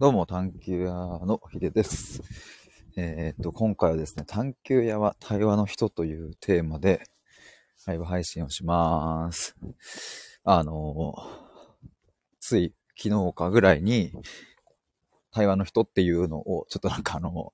[0.00, 0.90] どうも、探求屋
[1.24, 2.20] のひでです。
[2.96, 7.04] えー、っと、今回はですね、探求屋は対話の人というテーマで、
[7.86, 9.54] ライブ配信をします。
[10.42, 11.14] あの、
[12.40, 14.10] つい昨日かぐらいに、
[15.30, 17.52] 対話の人っていうのを、ちょっとなんかあの、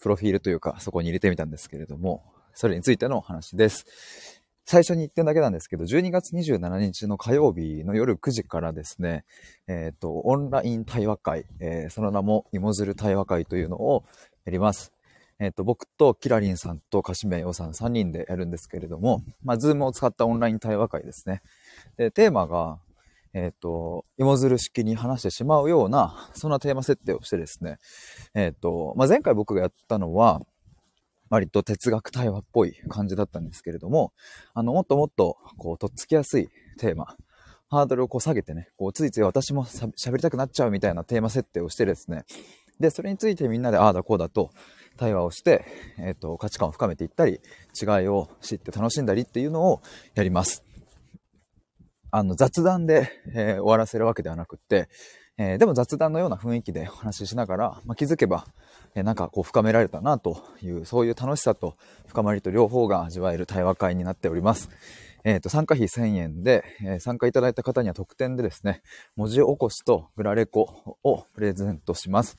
[0.00, 2.22] プロフィールというか、そこに入れてみたんですけれども、
[2.52, 4.39] それについてのお話です。
[4.70, 9.24] 最初に言ってるだけなんですけど、12月27日の火曜日の夜9時からですね、
[9.66, 14.04] えっ、ー、と、オンライン対話会、えー、その名も芋づる対話会というのを
[14.44, 14.92] やります。
[15.40, 21.42] えっ、ー、と、僕とキラリンさんとカシメヨさん3人でやるんですけれども、まあ、ズームを使ったオンライン対話会ですね。
[21.96, 22.78] で、テーマが、
[23.34, 27.78] えっ、と、芋づる式に話してしまうような、そんなテーマ設定をしてですね、
[28.34, 30.42] えっ、と、まあ、前回僕がやったのは、
[31.30, 34.12] 割と哲学対話っぽい感じだったんですけれども、
[34.52, 36.48] あの、もっともっと、こう、とっつきやすい
[36.78, 37.16] テーマ、
[37.70, 42.24] ハードルをこう下げてね、こう、ついつい私も喋りたくなっちゃうみたいなテーマ設定をしてですね、
[42.80, 44.50] で、それについてみんなでああだこうだと
[44.96, 45.64] 対話をして、
[45.98, 47.40] えっ、ー、と、価値観を深めていったり、
[47.80, 49.82] 違いを知って楽しんだりっていうのを
[50.14, 50.64] やります。
[52.10, 54.88] あの、雑談で、えー、終わらせるわけではなくって、
[55.38, 58.46] えー、でも雑談のような雰囲気でお話ししながら、まあ、気づけば、
[58.94, 64.70] え、なんかこう深められたなという、そういう楽しさと深まりと両方が味わえる対話会になっております。
[65.22, 68.82] えっ、ー、と、参加費1000円で、え参加いただいた方には特典でですね、
[69.16, 72.38] 文字起こしとグラレコをプレゼントします。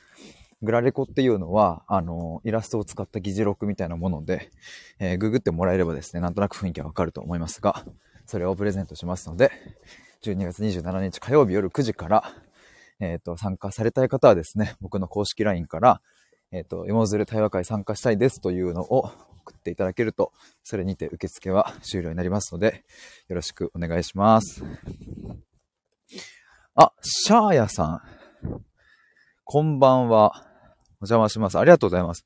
[0.63, 4.49] グラレコっていうのは、あの、イラストを使った議事録みたいなもので、
[4.99, 7.85] えググってもらえればですね、なんとなく雰囲気はわかると思いますが、
[8.25, 9.51] それをプレゼントしますので、
[10.23, 12.23] 12月27日火曜日夜9時から、
[12.99, 16.01] えっ、ー、と、参加されたい方はですね、僕の公式 LINE から、
[16.53, 19.09] えっ、ー、と、芋づる対話会参加したいですというのを
[19.41, 22.83] 送っていただけると、それにて受付は終了になりますので、
[23.29, 24.61] よろしくお願いします。
[26.75, 28.01] あ、シャーヤさん。
[29.45, 30.45] こんばんは。
[30.99, 31.57] お邪魔します。
[31.57, 32.25] ありがとうございます。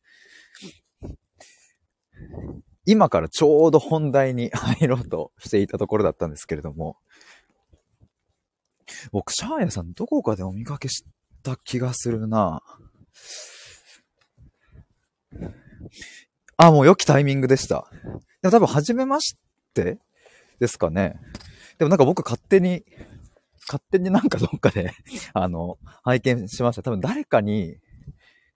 [2.88, 6.98] 今からちょうど本題に入ろうとしていたところだったんですけれども、
[9.12, 11.04] 僕、シャーヤさんどこかでお見かけし
[11.44, 12.86] た気がするなぁ
[16.58, 17.90] あ、もう良きタイミングでした。
[18.42, 19.38] でも多分、初めまし
[19.74, 20.00] て
[20.60, 21.20] ですかね。
[21.78, 22.86] でもなんか僕勝手に、
[23.68, 24.94] 勝手になんかどっかで
[25.34, 26.84] あの、拝見しました。
[26.84, 27.78] 多分誰かに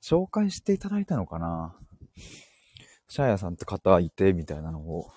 [0.01, 1.75] 紹介していただいたのかな。
[3.07, 5.09] シャーヤさんって方いて、みたいなのを。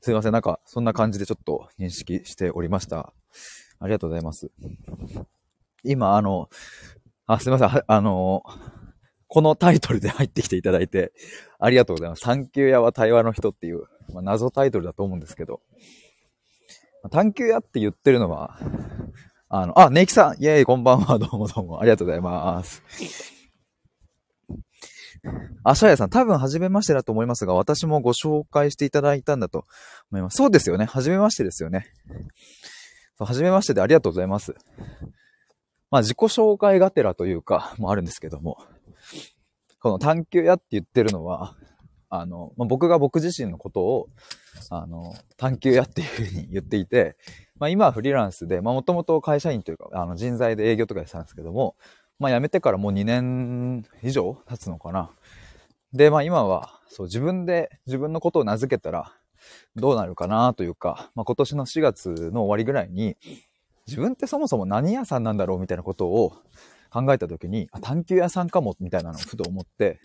[0.00, 0.32] すいません。
[0.32, 3.12] なんか、そんな感じでちょっと認識しておりました。
[3.80, 4.50] ありがとうございます。
[5.84, 6.48] 今、あの、
[7.26, 7.82] あ、すいません。
[7.86, 8.44] あの、
[9.32, 11.14] このタイトルで入ってきていただいて、
[11.58, 12.22] ありがとうございます。
[12.22, 15.62] 探求屋は対話の人っていう、まあ、謎タイトルだと思うんですけど、
[17.10, 18.58] 探求屋って言ってるのは、
[19.48, 22.82] あの、あ、ネイキさん、イェーイ、こんばんは、どうもどうも、ありがとうございます。
[25.64, 29.64] あ、シャヤさん、多分初めましてだと思いますが、私もご紹介していただいたんだと
[30.10, 30.36] 思います。
[30.36, 30.84] そうですよね。
[30.84, 31.86] 初めましてですよね。
[33.18, 34.54] はじめましてでありがとうございます。
[35.90, 38.58] まあ自己紹介がてらというか、もあるんですけども、
[39.82, 41.56] この探求屋って言ってるのは、
[42.08, 44.08] あの、まあ、僕が僕自身のことを、
[44.70, 47.16] あの、探求屋っていうふうに言っていて、
[47.58, 51.76] まあ今はフリーランスで、まあもともと会社員というか、あの人材で営業とかやってたんですけども、
[52.18, 55.10] まあ辞めてからもう2年以上経つのかな。
[55.92, 59.12] で、まあ今は、そう自分で自分のことを名付けたら、
[59.74, 63.16] どうなるかなというか、まあ、今年の4月の終わりぐらいに、
[63.86, 66.34] 自分ってそもそも何屋さんなんだろうみたいなことを
[66.92, 69.98] 考えた時に、あ、探求屋さんかもみたいなのをふと思って、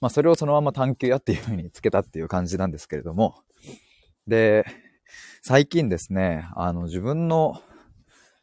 [0.00, 3.42] まあそれをそのまま探求屋っていう風につけたっていう感じなんですけれども、
[4.26, 4.64] で、
[5.42, 7.60] 最近ですね、あの自分の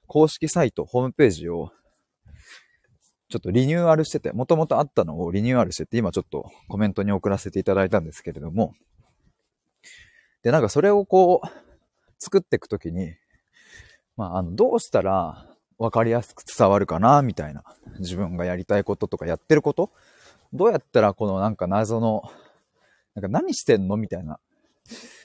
[0.06, 1.72] 公式サイト、ホームページを
[3.30, 8.74] ちょっとリニューアルしてて、もともとあったのをリニューアルしてて、今ちょっとコメントに送らせていただいたんですけれども、
[10.44, 11.48] で、なんかそれをこう、
[12.20, 13.16] 作っていくときに、
[14.16, 15.46] まあ、あの、どうしたら
[15.80, 17.64] 分かりやすく伝わるかな、みたいな。
[18.00, 19.92] 自分がやりたいこととかやってること？
[20.54, 22.24] どうやったらこのなんか謎の、
[23.16, 23.98] なんか何してんの？
[23.98, 24.40] みたいな。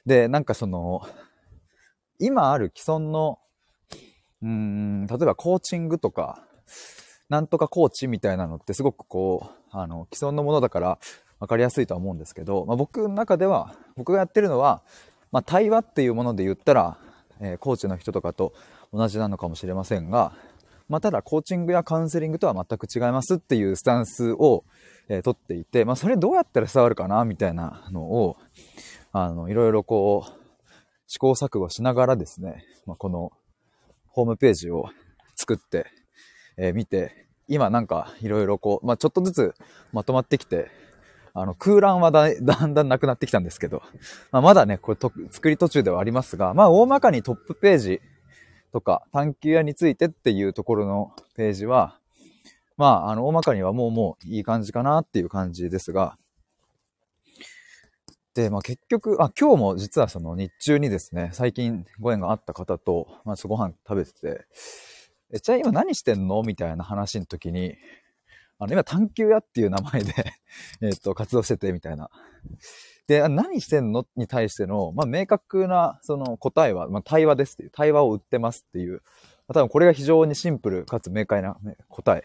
[0.04, 1.02] で、なんかその、
[2.18, 3.38] 今ある既存の、
[4.42, 6.42] うん、例えばコーチングとか、
[7.28, 10.98] なんとかコーチみたいなのってすごくこう、あの、既存のものだから
[11.40, 14.82] 分かりやすいとは思うんですけど、まあ、僕の中では、僕がやってるのは、
[15.30, 16.98] まあ、対話っていうもので言ったら、
[17.40, 18.52] えー、コーチの人とかと
[18.92, 20.32] 同じなのかもしれませんが、
[20.88, 24.64] まあ、ただコーチングやカウンセリングとは全く違いますっていうスタンスを、
[25.08, 28.36] えー、取っていて、まあ、それどうやったら伝わるかなみたいなのを、
[29.12, 30.32] あの、いろいろこう、
[31.06, 33.32] 試行錯誤しながらですね、まあ、この
[34.08, 34.88] ホームページを
[35.34, 35.86] 作って、
[36.58, 39.54] えー、見て、今なんかいろいろこう、まあ、ちょっとずつ
[39.92, 40.70] まとまってきて、
[41.34, 43.82] あの、空欄はだ だんだんなくなってきたんですけど、
[44.30, 48.00] まあ、まだね、これと作り途中ではありますが、まあ、大まかにトップページ
[48.72, 51.98] とか、探求屋についてっていうところのページは、
[52.76, 56.16] まあ、あの、大まかにはもうもういい感じかなっていう感じですが、
[58.34, 64.46] で、まあ結局、あ、今日も実はその日中にですね、最近ご縁があった方と、まあご飯食べてて、
[65.32, 66.42] え、じゃあ今何してんの？
[66.42, 67.76] みたいな話の時に、
[68.58, 70.14] あの、今探求屋っていう名前で
[70.80, 72.08] えっと、活動してて、みたいな。
[73.06, 74.06] で、何してんの？
[74.16, 79.02] に対しての、まあ明確なその答えは、まあ対話ですっていう、対話を売ってますっていう、
[79.48, 82.24] まあ、多分これが非常にシンプルかつ明快な、ね、答え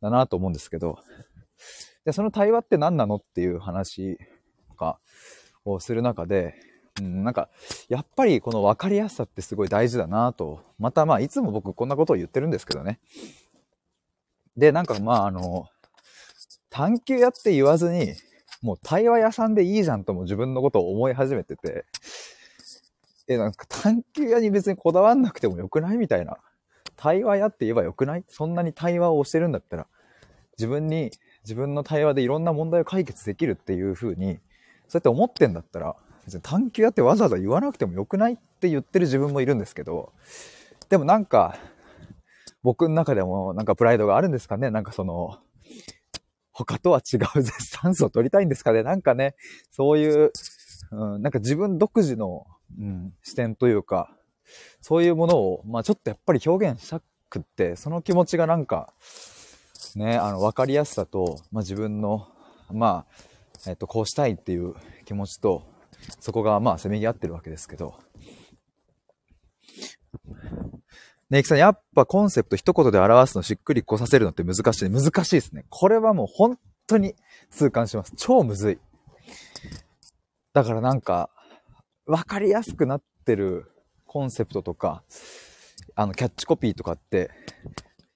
[0.00, 0.98] だなと思うんですけど、
[2.04, 4.18] で、その対話って何なのっていう話
[4.78, 4.98] が、
[5.64, 6.54] をする中で、
[7.00, 7.48] うん、なんか、
[7.88, 10.62] やっぱりこの分かりやすさってすごい大事だなと。
[10.78, 13.00] またまあ、いつも僕こんなことを言ってるんですけどね。
[14.56, 15.66] で、なんかまあ、あの、
[16.70, 18.14] 探求屋って言わずに、
[18.64, 21.84] もう対話屋さんでいいじゃんとも自分のことを思い始めてて、
[23.28, 26.38] え、なんか探求屋に別にこだわんなくてもよくないみたいな。
[26.96, 28.24] 対話屋って言えばよくない？
[28.26, 29.86] そんなに対話をしてるんだったら、
[30.56, 31.10] 自分に、
[31.42, 34.38] 自分の対話でいろんな問題を解決できるっていう風に、
[34.88, 35.94] そうやって思ってんだったら、
[36.24, 40.12] 別に探求やってわざわざ言わなくてもよくないって言ってる自分もいるんですけど、
[40.88, 41.58] でもなんか、
[42.62, 44.70] 僕の中でもなんかプライドがあるんですかね？
[44.70, 45.38] なんかその、
[46.54, 48.84] 他とは違うスタンスを取りたいんですかね？
[48.84, 49.34] なんかね、
[49.72, 50.32] そういう、
[50.92, 52.46] うん、なんか自分独自の、
[52.78, 54.16] うん、視点というか、
[54.80, 58.94] そういうものを、まあちょっとやっぱり表現したくって、その気持ちがなんか、
[59.96, 62.28] ね、あの、わかりやすさと、まあ自分の、
[62.70, 63.04] ま
[63.66, 64.74] あ、えっと、こうしたいっていう
[65.04, 65.66] 気持ちと、
[66.20, 67.94] そこがまあせめぎ合ってるわけですけど。
[71.34, 74.88] ねいきさん、やっぱコンセプト一言で表すのしっくりこさせるのって難しい。
[74.88, 75.64] 難しいですね。
[75.68, 77.16] これはもう本当に
[77.50, 78.12] 痛感します。
[78.16, 78.78] 超むずい。
[80.52, 81.30] だからなんか、
[82.06, 83.68] わかりやすくなってる
[84.06, 85.02] コンセプトとか、
[85.96, 87.32] あの、キャッチコピーとかって、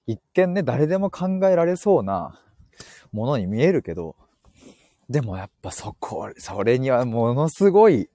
[0.06, 2.41] 一見ね、誰でも考えられそうな
[3.11, 4.14] ものに見えるけど、
[5.09, 8.09] でもやっぱそこ、それにはものすごい、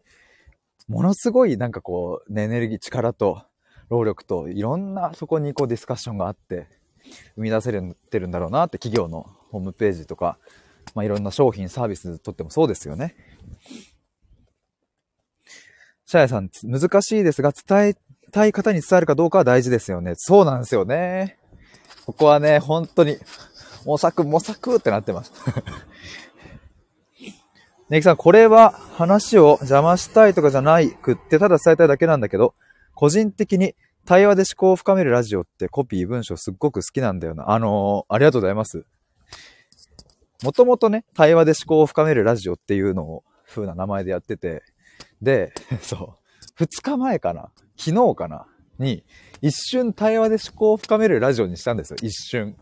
[0.87, 3.43] ものすごいなんかこう、ね、エネルギー、力と、
[3.89, 6.67] 労力と、いろんなそこにこうディスカッションがあって、
[7.35, 10.37] 生み出せるてるんだろうなって企業のホームページとか、
[10.95, 13.15] まあいろんな商品、サービスとってもそうですよね。
[16.05, 17.95] シャヤさん、難しいですが、伝え
[18.31, 20.13] たい方に伝えるかどうかは大事ですよね。
[20.15, 21.37] そうなんですよね。
[22.05, 23.17] ここはね、本当に、
[23.85, 25.31] 模索、模索ってなってます。
[27.89, 32.55] ネギさん、これは話を邪魔したいとかじゃないくって、ただ伝えたいだけなんだけど、
[32.95, 33.75] 個人的に
[34.05, 37.51] 対話で思考を深めるラジオってコピー、文章すっごく好きなんだよな。
[37.51, 38.85] あのー、ありがとうございます。
[40.43, 44.63] もともとね、対話で思考を深めるラジオっていうのを、風な名前でやってて、
[45.21, 47.49] で、 そう、二日前かな？
[47.77, 48.45] 昨日かな？
[48.77, 49.05] に、
[49.41, 51.97] 一瞬対話で思考を深めるラジオにしたんですよ。
[52.01, 52.57] 一瞬。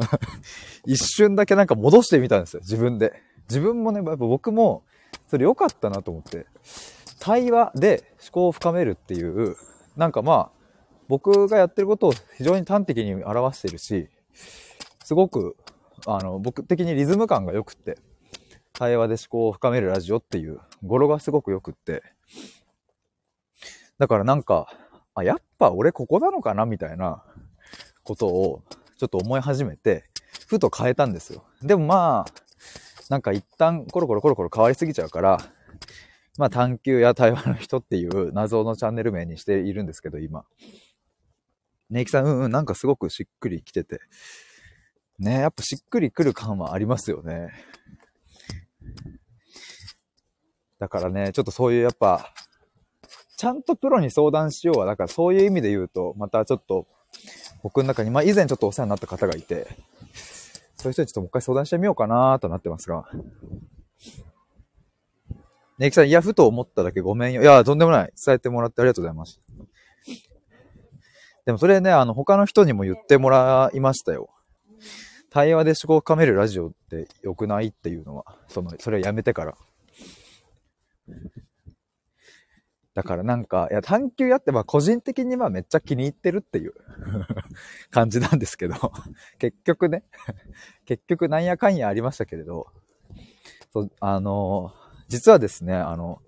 [0.84, 2.60] 一瞬だけなんか戻してみたんですよ。
[2.60, 3.22] 自分で。
[3.48, 4.84] 自分もね、やっぱ僕も、
[5.28, 6.46] それ良かったなと思って、
[7.18, 9.56] 対話で思考を深めるっていう、
[9.96, 10.56] なんかまあ、
[11.08, 14.08] 僕がやってることを非常に端的に表してるし、
[15.04, 15.56] すごく、
[16.06, 17.98] あの、僕的にリズム感が良くって、
[18.72, 22.02] 対話で思考を深めるラジオっていう語呂がすごく良くって、
[23.98, 24.68] だからなんか、
[25.14, 27.22] あ、やっぱ俺ここなのかなみたいな
[28.02, 28.62] ことを
[28.98, 30.04] ちょっと思い始めて、
[30.48, 31.44] ふと変えたんですよ。
[31.62, 32.32] でもまあ、
[33.08, 35.38] なんか一旦コロコロコロコロ変わりすぎちゃうから、
[36.38, 40.44] まあ探求や対話の人っていう謎のチャンネル名にしているんですけど、今。
[41.90, 44.00] ねいきさん、うんうん、なんかすごくしっくりきてて。
[45.18, 47.50] ねやっぱしっくりくる感はありますよね。
[50.78, 52.32] だからね、ちょっとそういうやっぱ、
[53.38, 56.86] ちゃんとプロに相談しようは、だからそういう意味で言うと、またちょっと、
[57.62, 59.66] 僕の中に、まあ以前ちょっとお世話になった方がいて、
[60.74, 63.08] そういう人にちょっともう一回相談してみようかなとなってますが。
[65.78, 67.42] ねきさん、いや、ふと思っただけごめんよ。
[67.42, 68.12] いや、とんでもない。
[68.24, 69.40] 伝えてもらってありがとうございます。
[71.44, 74.30] でもそれね、あの、他の人にも言ってもらいましたよ。
[75.30, 79.54] 対話で思考を深めるラジオって良くないっていうのは、その、それはやめてから。
[82.94, 86.72] だからなんか、いや、探求やって、まあ個人的にはめっちゃ気に入ってるっていう
[87.92, 88.74] 感じなんですけど
[89.38, 90.02] 結局ね
[90.86, 92.68] 結局なんやかんやありましたけれど、
[93.74, 94.72] そ、あの、
[95.08, 96.20] 実はですね、あの、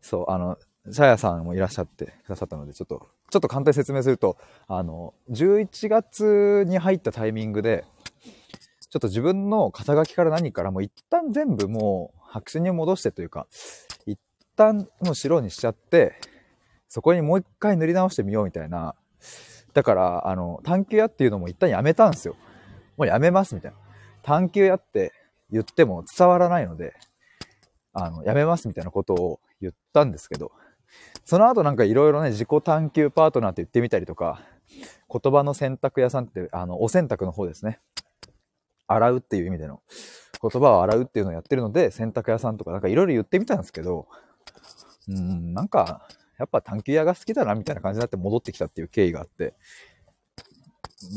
[0.00, 0.58] そう、あの、
[0.90, 4.36] シャヤさんもいらっしゃってくださったので、ちょっと、ちょっと簡単に説明すると、
[4.68, 7.84] あの、11月に入ったタイミングで、
[8.88, 13.46] ちょっと自分の肩書きから何からもう一旦全部もう白紙に戻してというか、
[14.06, 14.18] 一
[14.54, 16.14] 旦もう白にしちゃって、
[16.88, 18.94] そこにもう一回塗り直してみようみたいな。
[19.74, 22.36] だから、あの、探求屋っていうのも一旦やめたんですよ。
[22.96, 23.76] もうやめますみたいな。
[24.22, 25.12] 探求屋って
[25.50, 26.94] 言っても伝わらないので、
[27.98, 30.52] あの、やめますみたいなことを言ったんですけど、
[31.24, 34.42] その後なんかいろいろね、自己探求パートナーって言ってみたりとか、
[35.10, 37.80] 言葉の洗濯屋さんって、あの、お洗濯の方ですね。
[38.86, 39.80] 洗うっていう意味での、
[40.42, 44.06] 言葉を洗うっていうのをやってるので、洗濯屋さんとかなんかいろいろ言ってみたんですけど、
[45.08, 46.06] うん、なんか、
[46.38, 49.54] やっぱ探求屋が好きだなみたいな感じになって戻ってきたっていう経緯があって、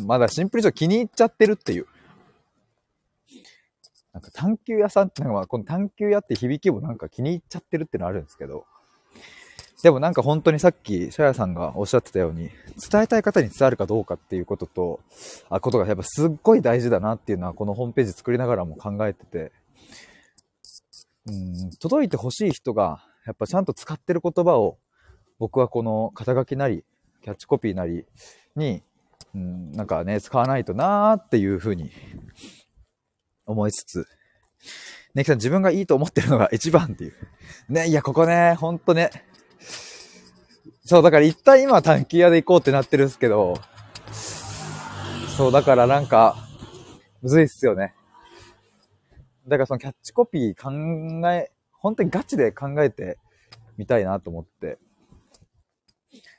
[0.06, 1.88] まだシンプルに気に入っちゃってるっていう。
[4.20, 8.66] なんか探求屋さんってのは、この探求屋って響きもなんか気に入っちゃってるってのあるんですけど、
[9.82, 12.50] でもなんか本当にさっき、シャヤさんがおっしゃってたように、
[12.92, 15.00] 伝えたい方に伝わるかどうかっていうことと、
[15.50, 19.54] あ、ことがやっぱすっごい大事だなっていうのは、このホームページ作りながらも考えてて、
[21.28, 24.80] うん、届いてほしい人が、やっぱちゃんと使ってる言葉を、
[25.38, 26.84] 僕はこの肩書きなり、
[27.24, 28.06] キャッチコピーなり
[28.58, 28.84] に、
[29.34, 31.90] うん、なんかね、使わないとなーっていうふうに
[33.50, 34.08] 思いつつ、
[35.16, 37.14] ねきさん自分がいいと思ってるのが一番っていう。
[37.68, 39.10] ね、いや、ここね、ほんとね、
[40.86, 43.56] そう、だから一旦今短期屋で行こうってなってるんですけど、
[45.36, 46.36] そう、だからなんか、
[47.22, 47.96] むずいっすよね。
[49.48, 53.18] だからそのキャッチコピー考え、本当にガチで考えて
[53.78, 54.78] みたいなと思って、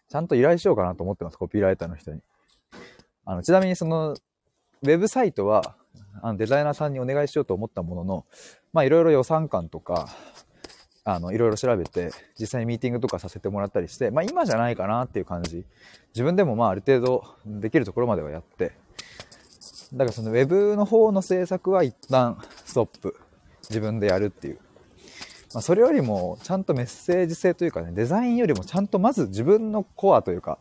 [0.09, 2.21] ちゃんと依頼しようかなと思ってます、コピーライターの人に。
[3.25, 5.77] あの、ちなみにその、ウェブサイトは、
[6.23, 8.27] あのデザイナーさんにお願いしようと思ったものの、
[8.73, 10.09] まあいろいろ予算感とか、
[11.05, 15.65] あの、いろいろ調べて、実際にミーティングとかさせてもらったりして、まあ今じゃないかなっていう感じ。
[16.15, 18.73] 自分でもまあある程度できるところまではやって、
[19.93, 23.17] だからその web の方の制作は一旦ストップ。
[23.71, 24.59] 自分でやるっていう。
[25.55, 30.59] まあそれよりもちゃんとメッセージ性というかね、デザインよりもちゃんとまず自分のコアというか、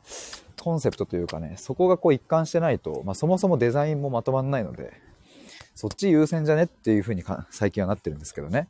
[0.62, 4.94] コンセプトというかね、そこがこう一貫してないと、まあそもそもデザインもまとまんないので、
[5.80, 6.64] そっち優先じゃね？
[6.64, 8.68] っていうふうに最近はなってるんですけどね。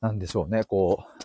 [0.00, 1.24] なんでしょうね、こう、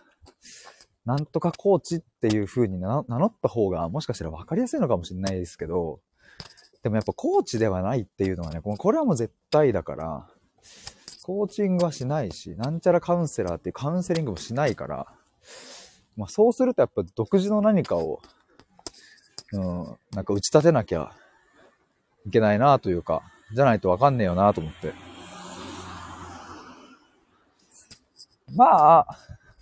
[1.05, 5.99] なんとかコーチっていう風に名乗った方がもしかしたら分かりやすいのかもしれないですけど、
[6.81, 10.27] でもやっぱコーチではないっていうのはね、これはもう絶対だから、
[11.21, 15.05] コーチングはしないし、なんちゃらカウンセラーっていうカウンセリングもしないから、
[16.15, 18.23] まあそうするとやっぱ独自の何かを、
[19.53, 21.13] うん、なんか打ち立てなきゃ
[22.27, 24.93] いけないなというか、じゃないとわかんねえよなと思って。
[28.53, 29.07] まあ、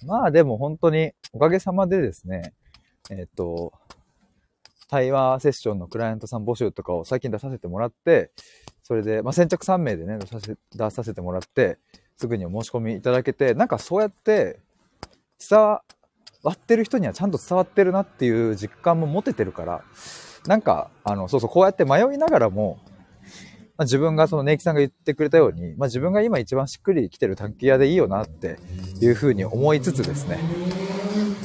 [0.06, 2.54] まあでも本当におかげさまでですね、
[3.12, 3.74] えっ、と、
[4.90, 8.32] 対話セッションのクライアントさん募集とかを最近出させてもらって、
[8.84, 11.78] それで、まあ、先着3名でね、出させ出させてもらって、
[12.18, 14.60] すぐにお申し込みいただけて、なんかそうやって
[15.50, 15.82] 伝わ
[16.50, 19.84] ってる人にはちゃんと伝わってるなっていう実感も持ててるから、
[20.48, 22.80] なんか、あの、そうそう、こうやって迷いながらも、
[23.78, 28.58] まあ、自分がそのネイキさんが言ってくれたように、まあ、自分が今一番しっくりきてる短期屋でいいよなって
[29.02, 30.40] いうふうに思いつつですね。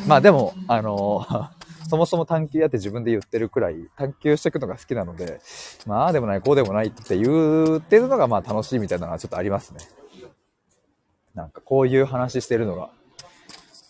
[0.06, 1.26] まあでも、あの
[1.88, 5.40] そもそも探求屋って自分で言ってるくらい探求していくのが好きなので、
[5.86, 9.80] まあでもない、こうでもないって言ってるのがまあ楽しいみたいなのはちょっとありますね。
[11.34, 12.90] なんかこういう話してるのが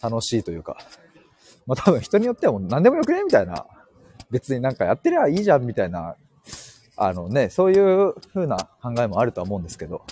[0.02, 0.78] 楽しいというか、
[1.66, 3.66] まあ多分人によってはもう何でもよくねみたいな、
[4.30, 6.16] 別になんかやってりゃいいじゃんみたいな
[7.02, 10.02] あのね、そういう風な考えもあるとは思うんですけど、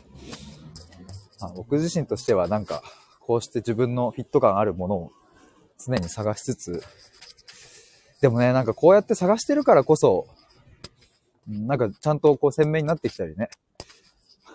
[1.39, 2.83] あ僕自身としてはなんか、
[3.21, 5.13] こうして自分のフィット感あるものを
[5.79, 6.83] 常に探しつつ、
[8.23, 10.29] でもね、なんかこうやって探してるからこそ、
[11.47, 13.51] なんかちゃんとこう鮮明になってきたりね、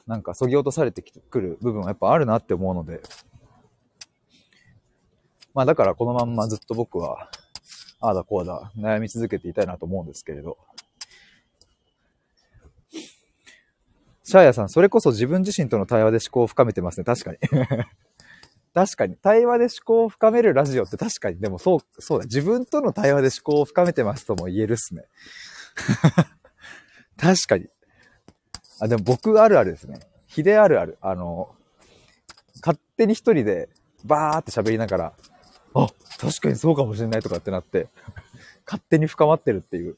[0.08, 3.00] なんか削ぎ落とされてくる部分はやっぱあるなって思うので、
[5.53, 7.29] まあだからこのまんまずっと僕は、
[8.03, 10.57] ああだこうだ悩み続けていたいなと思うんですけれど、
[14.24, 17.05] シャーヤさん、それこそ自分自身との対話で思考を深めてますね。
[17.05, 17.38] 確かに。
[18.74, 19.15] 確かに。
[19.15, 21.39] 対話で思考を深めるラジオって確かに。
[21.39, 22.25] でもそう、そうだ。
[22.25, 25.05] 自分との対話で思考を深めてますとも言えるっすね。
[27.15, 27.69] 確かに。
[28.81, 30.00] あ、でも僕あるあるですね。
[30.27, 30.98] ヒデあるある。
[31.00, 31.55] あの、
[32.62, 33.69] 勝手に一人で
[34.03, 35.13] バーって喋りながら、
[35.75, 35.88] あ、
[36.24, 37.89] 確かにそうかもしれないとかってなって、
[38.65, 39.98] 勝手に深まってるっていう。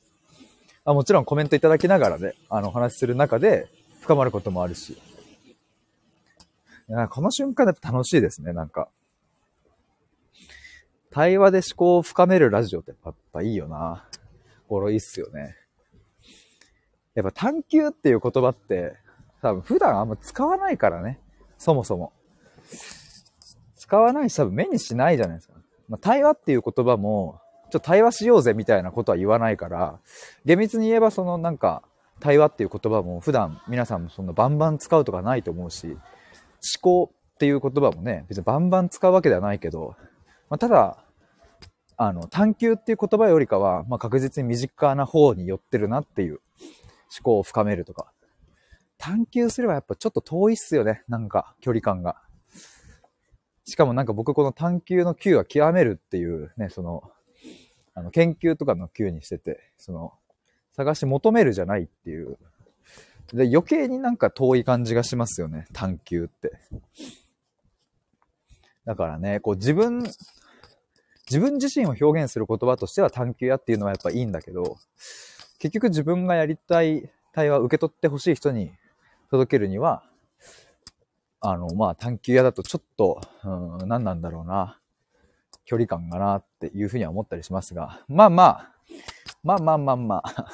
[0.83, 3.67] あもちろんコメントいただきながらね、あの、お話しする中で、
[4.01, 4.99] 深まることもあるし。
[7.09, 8.89] この瞬間だと楽しいですね、なんか。
[11.11, 14.07] 対話で思考を深めるラジオってやっぱいいよな。
[14.67, 15.55] 心いいっすよね。
[17.13, 18.95] やっぱ探求っていう言葉って
[19.41, 21.19] 多分普段あんま使わないからね。
[21.57, 22.11] そもそも。
[23.77, 25.54] 使わないし多分目にしないじゃないですか。
[25.87, 29.99] まあ、対話っていう言葉も、ちょっと対話しようぜみたいなことは言わないから、
[30.45, 31.83] 厳密に言えばそのなんか、
[32.19, 35.99] 対話っていう言葉も普段皆さんもそんなバンバン使うとかないと思うし、思
[36.81, 39.95] 考っていう言葉もね、別にバンバン使うわけではないけど、
[40.49, 40.97] まあ、ただ、
[41.97, 46.39] あの、探求っていう言葉よりかは、まあ、確実に身近な方に寄ってるなっていう
[47.17, 48.11] 思考を深めるとか。
[48.97, 51.03] 探求すればやっぱちょっと遠いっすよね。
[51.07, 52.15] なんか、距離感が。
[53.65, 57.03] しかもなんか僕この探求の Q は極めるっていうね、その、
[57.95, 60.13] あの、研究とかの Q にしてて、その、
[60.75, 62.37] 探し求めるじゃないっていう。
[63.33, 65.65] で、余計になんか遠い感じがしますよね。
[65.73, 66.51] 探求って。
[68.85, 70.03] だからね、こう自分、
[71.27, 74.77] 自分自身を表現する言葉としては探求やっていうのはやっぱいいんだけど、
[75.57, 78.71] 結局自分がやりたい対話を受け取ってほしい人に
[79.31, 80.03] 届けるには、
[81.47, 84.79] あの、まあ、探求屋だとちょっと、うん、何なんだろうな、
[85.65, 88.71] 距離感がなっていうふうには思ったりしますが、まあまあ、
[89.43, 90.45] まあまあまあまあ、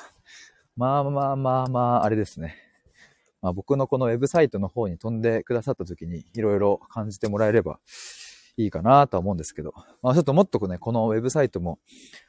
[0.76, 2.56] まあまあまあまあ、あれですね。
[3.42, 7.80] まあ、僕のこのウェブサイトの方に飛んでくださった時にいろいろ感じてもらえれば
[8.56, 11.80] いいかなとは思うんですけど、まあちょっともっとね、このウェブサイトも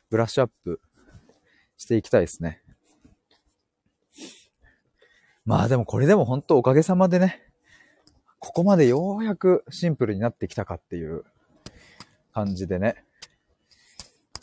[0.08, 0.80] ブラッシュアップ
[1.76, 2.62] していきたいですね。
[5.44, 7.51] まあでもこれでも本当おかげさまでね、
[8.42, 11.24] ここまでようやくシンプルになってきたかっていう
[12.34, 13.04] 感じでね、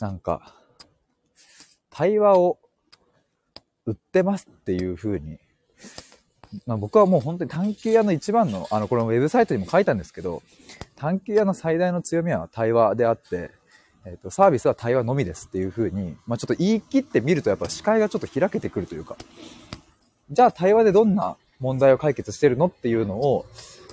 [0.00, 0.54] なんか、
[1.90, 2.58] 対話を
[3.84, 5.38] 売ってますっていう風に、
[6.66, 10.42] まあ僕はもう本当に探求屋の一番の、あの、このウェブサイトにも書いたんですけど、
[10.96, 13.50] 探求屋の最大の強みは対話であって、
[14.06, 19.18] えっ、ー、と、サービスは対話のみですっていう風に、まあちょっと言い切ってみるとやっぱ視界がちょっと開けてくるというか、
[20.30, 23.44] じゃあ対話でどんな問題を解決してるのっていうのを、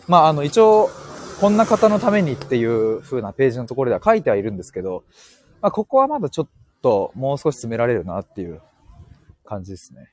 [0.08, 0.90] まあ、あの、一応、
[1.40, 5.04] こんな方のためにっていう風なページのところでは書いてはいるんですけど、
[5.62, 6.48] まあ、ここはまだちょっ
[6.82, 8.62] ともう少し詰められるなっていう
[9.46, 10.10] 感じですね。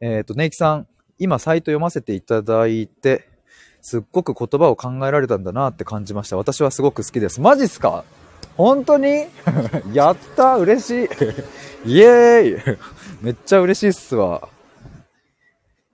[0.00, 3.28] えっ、ー、と、ネイキさん、今サイト読ませていただいて、
[3.80, 6.36] すっごく言葉を考えられたんだなって感じました。
[6.36, 7.40] 私はすごく好きです。
[7.40, 8.04] マジっすか
[8.56, 9.26] 本当に
[9.92, 11.08] やった嬉しい
[11.86, 12.78] イエーイ
[13.20, 14.48] めっちゃ嬉しいっすわ。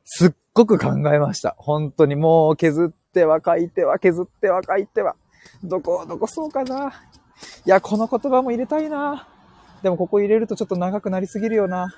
[0.04, 1.54] すっごく考えました。
[1.58, 5.16] 本当にもう削っては書いては削っては書いては。
[5.62, 6.90] どこ、どこそうかな。
[7.66, 9.28] いや、この言葉も入れたいな。
[9.82, 11.94] でもここ入れるとちょっと長くなりすぎるよな。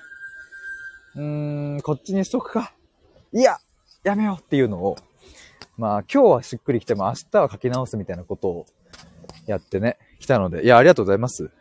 [1.15, 2.73] うーん、こっちにしとくか。
[3.33, 3.57] いや、
[4.03, 4.97] やめようっていうのを、
[5.77, 8.65] まあ今日はしっくりきても明日は書き直すみたいなことを
[9.45, 11.51] やってね、来たので、いや、ありがとうございます。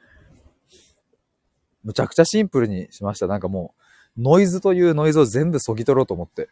[1.87, 3.29] むちゃくちゃシンプルにしました。
[3.29, 3.73] なんかも
[4.19, 6.49] う、ノイズというノイズを全部削ぎ取ろうと思って。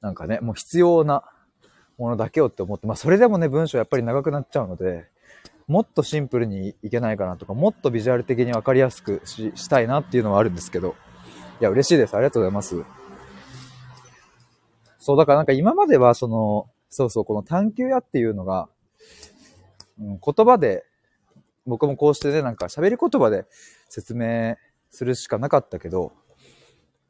[0.00, 1.22] なんかね、もう必要な
[1.98, 5.06] ものだけをって思って、まあそれでもね、文章やっぱり長くなっちゃうので、
[5.68, 10.96] もっとシンプルにいけないかなとか、もっとビジュアル的にわかりやすくししたいなっていうのはあるんですけど、
[11.60, 12.16] いや、嬉しいです。
[12.16, 12.82] ありがとうございます。
[14.98, 18.68] そう、だからなんか今まではその、そうそう、この探求屋っていうのが、
[20.00, 20.84] うん、言葉で、
[21.66, 23.46] 僕もこうしてね、なんか喋り言葉で
[23.88, 24.56] 説明
[24.90, 26.12] するしかなかったけど、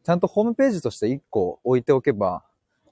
[0.04, 2.44] ちゃんとホームページとして1個置いておけば、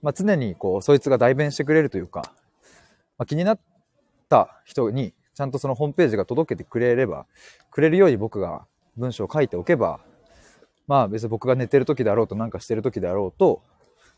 [0.03, 2.23] まあ、常にこう、そいつが代弁してくれるというか、
[3.19, 3.61] まあ、気になっ
[4.29, 7.27] た人に、ちゃんとそのホームページが届けてくれれば、
[7.71, 10.01] くれるように僕が文章を書いておけば、
[10.87, 13.63] まあ別に僕が寝てる時であろうとなんかしてる時であろうと、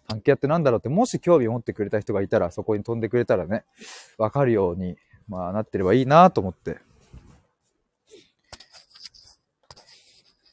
[0.09, 3.65] 探検屋ってなんだろうって、もし興味を持ってくれた人がいたら、そこに飛んでくれたらね、
[4.19, 4.97] わかるように
[5.29, 6.79] まあ、なってればいいなと思って。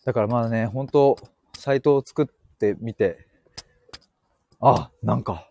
[0.09, 1.17] だからまあね、本当
[1.55, 3.27] サイトを作ってみて、
[4.59, 5.47] あ、なんか、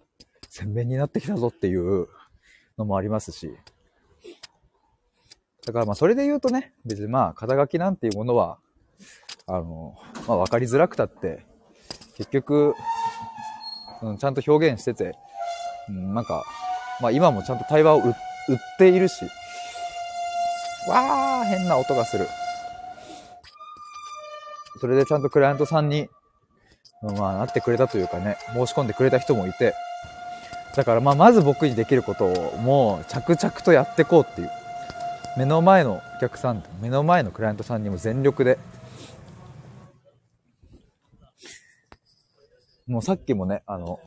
[0.49, 2.09] 鮮明になってきたぞっていう
[2.77, 3.57] のもありますし。
[5.65, 8.59] だからまあ、それで言うとね、別にまあ、肩書きなんていうものは、
[9.47, 9.95] あの、
[10.27, 11.47] まあ、わかりづらくたって、
[12.17, 12.75] 結局、
[14.03, 15.17] うん、ちゃんと表現してて、
[15.89, 16.45] うん、なんか、
[17.01, 18.15] まあ今もちゃんと対話を売っ
[18.77, 19.25] ているし、
[20.89, 22.27] わー、変な音がする。
[24.79, 26.09] それでちゃんとクライアントさんに、
[27.03, 29.75] まあ、なってくれたというかね、申し込んでくれた人もいて、
[30.75, 34.51] だからまあ、まず僕にできることをもう着々とやっていこうっていう。
[35.37, 38.59] 目の前のお客さん、目の前のクライアントさんにも全力で、
[42.87, 44.01] もうさっきもね、あの、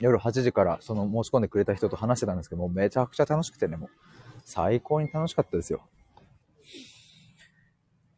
[0.00, 3.90] 夜8時からその申し込んでくれた人と話してたんですけども、めちゃくちゃ楽しくてね、もう
[4.44, 5.82] 最高に楽しかったですよ。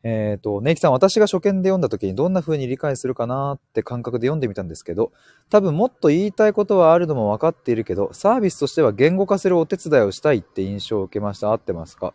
[0.03, 5.13] えっ、と、ネイキさん、私が初見で読んだ時にどんな風に理解するかなって感覚で読んでみたんですけど、
[5.51, 11.51] 多分もっと言いたいことはあるのも分かっているけど、サービスとしては言語化するお手伝いをしたいって印象を受けました。
[11.53, 12.15] 合ってますか？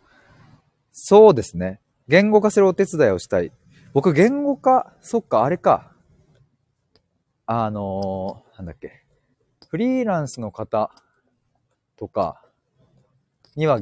[0.90, 1.80] そうですね。
[2.08, 3.52] 言語化するお手伝いをしたい。
[3.92, 5.92] 僕、言語化、そっか、あれか。
[7.46, 9.04] あのー、なんだっけ。
[9.68, 10.90] フリーランスの方
[11.96, 12.42] とか
[13.54, 13.80] には、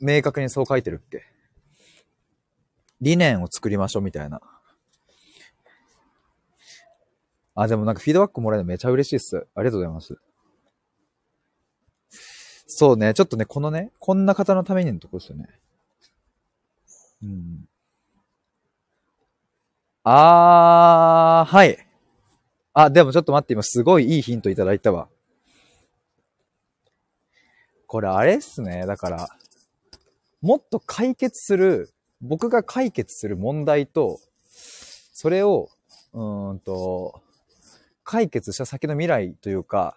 [0.00, 1.22] 明確にそう書いてるっけ？
[3.00, 4.40] 理念を作りましょうみたいな。
[7.54, 9.46] あ、でもなんかフィードバックもらえるのめちゃ嬉しいっす。
[9.54, 10.18] ありがとうございます。
[12.66, 15.48] そうね、ちょっとね、このね、こんな方のためにのとこですよね。
[17.22, 17.68] うん。
[20.04, 21.86] あー、はい。
[22.74, 25.08] あ、でもちょっと待って、今すごいいいヒントいただいたわ。
[27.86, 28.84] これあれっすね。
[28.84, 29.28] だから、
[30.42, 34.20] もっと解決する僕が解決する問題と、
[35.12, 35.68] それを、
[36.12, 37.22] うんと、
[38.04, 39.96] 解決した先の未来というか、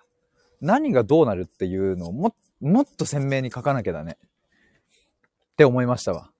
[0.61, 4.17] 何がどうなるっていうのをももっと鮮明に書かなきゃだね。
[5.53, 6.31] って思いましたわ。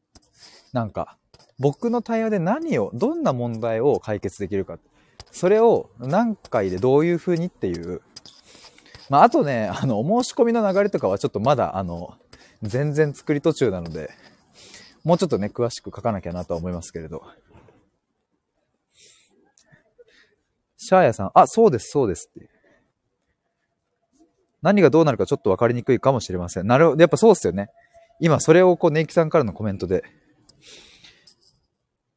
[0.73, 1.17] なんか、
[1.59, 4.79] 僕の対話で何を、どんな問題を解決できるか。
[5.31, 8.01] それを何回でどういう風にっていう。
[9.09, 12.15] まあ、あとね、あの、お申し込みの流れとかはちょっとまだ、あの、
[12.61, 14.09] 全然作り途中なので、
[15.03, 17.23] もうちょっとね、詳しく書かなきゃなとは思いますけれど。
[20.77, 22.49] シャーヤさん、あ、そうです、そうですって。
[24.61, 26.67] 何がどうなるかちょっと分かりにくいかもしれません。
[26.67, 27.69] なるほど、やっぱそうっすよね。
[28.19, 30.03] 今、それをこう、ネイキさんからのコメントで。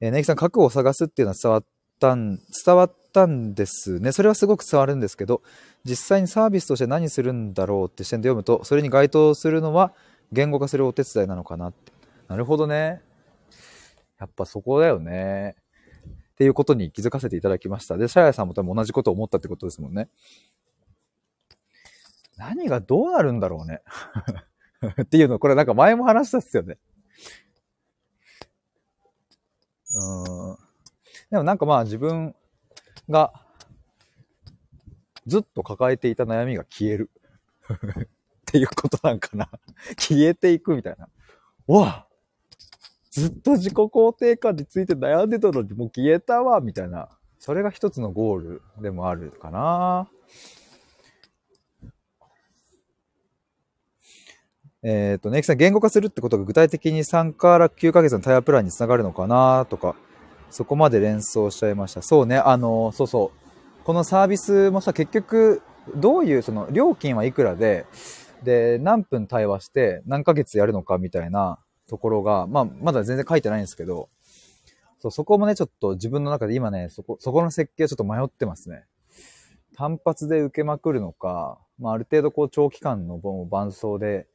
[0.00, 1.64] えー、ネイキさん、核を探すっていうのは伝わっ
[2.00, 4.10] たん、伝わったんですね。
[4.10, 5.42] それはすごく伝わるんですけど、
[5.84, 9.92] 実際にサービスとして何するんだろうって視点で読むと、それに該当するのは
[10.32, 11.91] 言語化するお手伝いなのかなって。
[12.32, 13.02] なるほどね。
[14.18, 15.54] やっぱそこだよね。
[16.30, 17.98] っていうことに気づかせていただきました。
[17.98, 20.08] で、シャヤさんも多分同じことを思ったってことですもんね。
[22.38, 23.82] 何がどうなるんだろうね。
[25.02, 26.78] っていうの、これなんか前も話したっすよね。
[29.94, 30.56] うん。
[31.32, 32.34] でもなんかまあ自分
[33.10, 33.30] が
[35.26, 37.10] ずっと抱えていた悩みが消える。
[37.68, 38.06] っ
[38.46, 39.50] ていうことなんかな。
[39.98, 41.10] 消えていくみたいな。
[41.66, 42.06] わ
[43.12, 47.10] ずっと自己肯定感について悩んでたのにもう消えたわ、みたいな。
[47.38, 50.08] それが一つのゴールでもあるかな。
[54.82, 59.94] えっ、ー、と、ネイキさん、言語化するってことが具体的に3から9ヶ月の対話プランにつながるのかなとか、
[60.50, 62.00] そこまで連想しちゃいました。
[62.00, 63.84] そうね、あの、そうそう。
[63.84, 65.60] このサービスもさ、結局、
[65.96, 67.84] どういう、その、料金はいくらで、
[68.42, 71.58] で、何分対話して何ヶ月やるのかみたいな
[71.92, 74.08] ところが、まあ、まだ全然書いてないんですけど、
[74.98, 78.86] そうそこもね、ちょっと自分の中で今ね、そこ、そこの設計ちょっと迷ってますね。
[79.76, 84.26] 単発で受けまくるのか、まあ、ある程度こう長期間の伴奏で、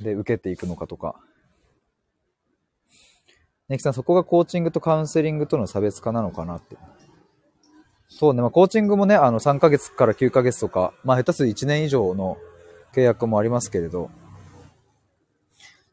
[0.00, 1.14] で受けていくのかとか。
[3.68, 6.76] ネキさん、そこがコーチングとカウンセリングとの差別化なのかなって。
[8.08, 12.38] そうね、まあ、コーチングもね、あの、3ヶ月から9ヶ月とか、まあ、下手する1年以上の
[12.92, 14.10] 契約もありますけれど、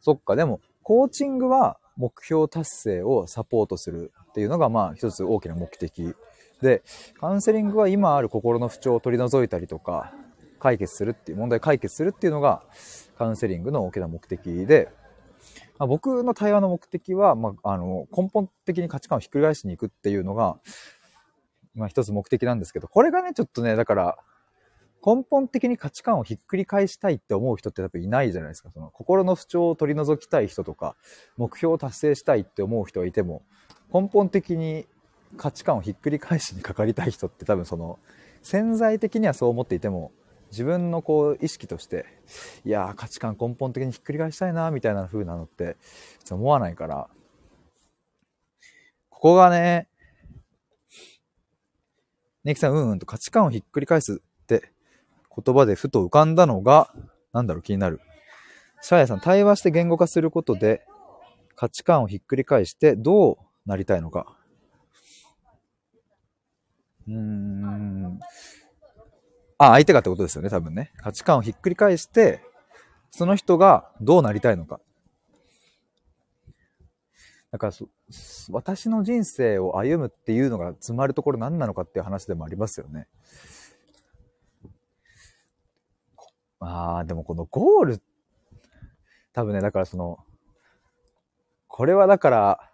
[0.06, 6.14] そっか、でも、コーチングは目標達成をサポートするっていうのが、まあ、一つ大きな目的。
[6.62, 6.84] で、
[7.20, 10.14] カウンセリングは今ある心の不調を取り除いたりとか、
[10.60, 12.62] 解決するっていう、問題解決するっていうのが、
[13.18, 14.90] カウンセリングの大きな目的で、
[15.80, 20.60] まあ、僕の対話の目的は、まあ、あの、根本的に価値観をひっくり返しに行くっていうのが、
[21.74, 24.18] まあ一つ目的なんですけど、これがね、ちょっとね、だから、
[25.06, 28.72] 根本的に価値観をひっくり返したいって思う人って多分いないじゃないですか。
[28.72, 30.96] その心の不調を取り除きたい人とか、
[31.38, 33.44] 目標を達成したいって思う人がいても、
[33.94, 34.88] 根本的に
[35.38, 38.00] 価値観をひっくり返しにかかりたい人って多分その、
[38.42, 40.12] 潜在的にはそう思っていても、
[40.50, 42.08] 自分のこう意識として、
[42.64, 45.78] いやー価値観根本的にひっくり返したいな、みたいな風なのって、
[46.32, 47.10] 思わないから、
[49.10, 49.88] ここがね、
[52.44, 54.72] ネキさん、うんうんと価値観をひっくり返すって
[55.44, 56.94] 言葉でふと浮かんだのが、
[57.34, 58.00] なんだろう、気になる。
[58.82, 60.86] シャーヤさん、対話して言語化することで、
[61.56, 64.38] 価値観をひっくり返してどうなりたいのか。
[67.08, 68.20] うーん。
[69.58, 70.92] あ、相手がってことですよね、多分ね。
[70.98, 72.42] 価値観をひっくり返して、
[73.12, 74.82] その人がどうなりたいのか。
[77.52, 77.74] だから
[78.52, 83.08] 私の人生を歩むっていうのが詰まるところ何なのかっていう話でもありますよね。
[86.60, 88.02] ああ、でもこのゴール、
[89.34, 90.20] 多分ね、だからその、
[91.68, 92.72] これはだから、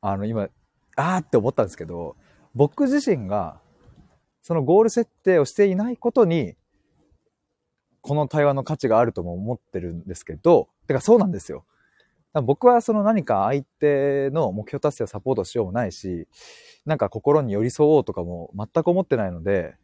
[0.00, 0.48] あの、今、
[0.96, 2.16] あーって思ったんですけど、
[2.54, 3.60] 僕自身が、
[4.42, 6.56] そのゴール設定をしていないことに、
[8.00, 11.64] この対話の価値があるとも思ってるんですけど、てかそうなんですよ。
[12.42, 16.28] 僕はその何か相手の目標達成をサポートしようもないし、
[16.84, 19.76] なんか心に寄り添おうとかも全く思ってないので、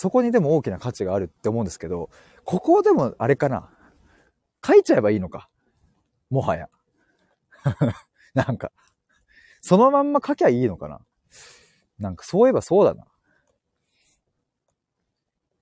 [0.00, 2.08] そこにでも大きな価値があるって思うんですけど、
[2.46, 3.68] ここでもあれかな？
[4.66, 5.50] 書いちゃえばいいのか？
[6.30, 6.70] もはや。
[8.32, 8.72] なんか、
[9.60, 11.00] そのまんま書きゃいいのかな？
[11.98, 13.04] なんかそういえばそうだな。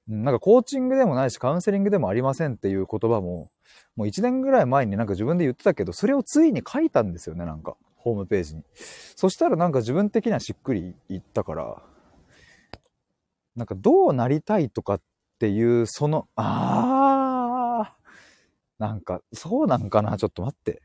[0.06, 3.50] なんかコーチングでもないしカウンセリングでもありませんっていう言葉も、
[3.96, 7.76] もう1年ぐらい前になんか自分で言ってたけど、それをついに書いたんですよね、なんか。
[7.96, 8.62] ホームページに。
[9.16, 11.82] そしたらなんか自分的にはしっくりいったから、
[13.58, 15.00] なんかどうなりたいとかっ
[15.38, 20.80] ていう、その、あー、なんか、そうなんかなちょっと待って。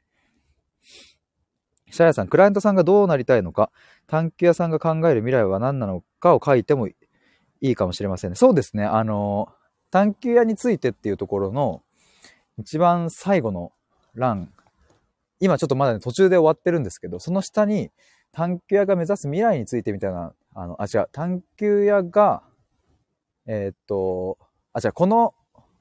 [1.92, 3.72] シャヤさん、クライアントさんがどうなりたいのか、
[4.08, 6.96] 探求屋さんが考える未来は何なのかを書いてもい
[7.62, 8.36] いかもしれませんね。
[8.36, 8.84] そうですね。
[8.84, 9.50] あの、
[9.92, 11.84] 探求屋についてっていうところの、
[12.58, 13.72] 一番最後の
[14.16, 14.52] 欄、
[15.40, 17.92] 今ちょっとまだ、ね、途中で終わってるんですけど、その下に
[18.32, 22.42] 探求屋が目指す未来についてみたいな、あの、あ、違う、探求屋が、
[23.46, 24.38] えー、っと、
[24.74, 25.34] あ、違う、この、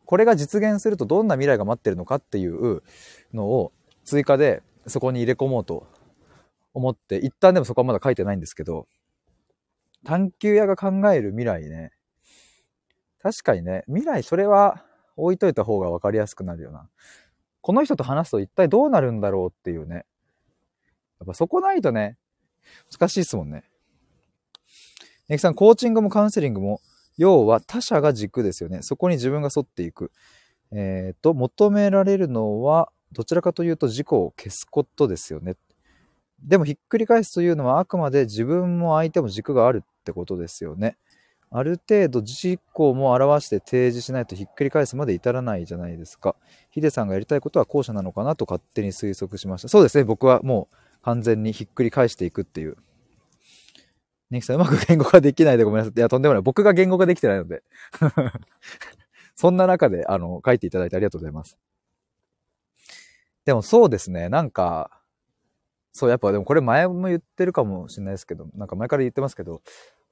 [0.05, 2.83] これが実現するとどんな未来が待ってるのかっていう
[3.33, 3.73] のを
[4.05, 5.87] 追加でそこに入れ込もうと
[6.75, 8.87] 思って、一旦でもそこはまだ書いてないんですけど、
[10.05, 11.93] 探求屋が考える未来ね。
[13.23, 14.85] 確かにね、未来それは
[15.17, 16.89] 置いといた方が分かりやすくなるよな。
[17.61, 19.95] この人と話すと一体どうなるんだろうっていうね。
[19.95, 22.19] やっぱそこないとね、
[22.91, 23.65] 難しいですもんね。
[25.29, 26.81] ネキさん、コーチングもカウンセリングも、
[27.23, 28.83] 要は他者が軸ですよね。
[28.83, 30.11] そこに自分が沿っていく。
[30.73, 35.55] えっ、ー、と、求められるのは、どちらかというと自己を消すことですよね。
[36.43, 40.97] でもひっくり返すというのはあくまで自分も相手も軸があるってことですよね。
[41.53, 46.35] ある程度自己も表して提示しないとひっくり返すまで至らないじゃないですか。
[46.71, 49.69] ヒデさんがやりたいことは後者なのかなと勝手に推測しました。
[49.69, 50.03] そうですね。
[50.03, 52.79] 僕はもう完全にひっくり返していくっていう。
[54.33, 55.99] ネキさん、うまく言語化できないでごめんなさい。
[55.99, 56.43] いや、とんでもない。
[56.43, 57.63] 僕が言語化できてないので。
[59.37, 61.59] そんな中で、あの、書いていただいてありがとうございます。
[63.45, 64.31] でもそうですね。
[64.31, 64.91] なんか、
[65.93, 69.61] そう、やっぱでもこれ前も言ってるかもしれないですけど、なんか前から言ってますけど、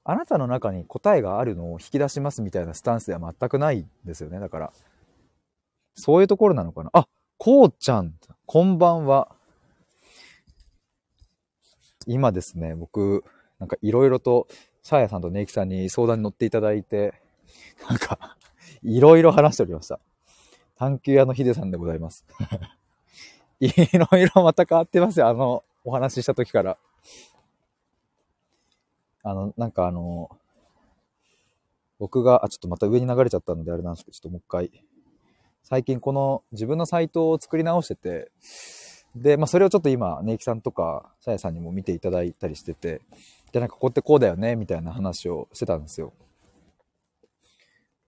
[0.04, 4.38] あなたの中に答えがあるのを引き出しますみたいなスタンスでは全くないんですよね。
[4.38, 4.72] だから、
[5.94, 6.90] そういうところなのかな。
[6.92, 9.34] あ、こうちゃん、こんばんは。
[12.06, 13.24] 今ですね、僕、
[13.60, 14.48] なんかいろいろと、
[14.82, 17.14] さやさんとネイキさんに相談に乗っていただいて、
[17.88, 18.36] なんか、
[18.82, 20.00] いろいろ話しておりました。
[20.76, 22.24] 探求屋のヒデさんでございます。
[23.60, 26.78] いろいろまた変わってますよ、あの、お話しした時から。
[29.22, 30.30] あの、なんかあの、
[31.98, 34.70] 僕が、あ、ちょっとまた上に流れちゃったのであれなんですけど、ちょっともう一回。
[35.62, 38.32] 最近この自分のサイトを作り直してて、
[39.14, 43.02] で、まあそれをちょっと今、ネイキさんとか、さやさんにも見ていただいたりしてて、
[43.52, 46.12] で、なんかここってこうだよね、みたいな話をしてたんですよ。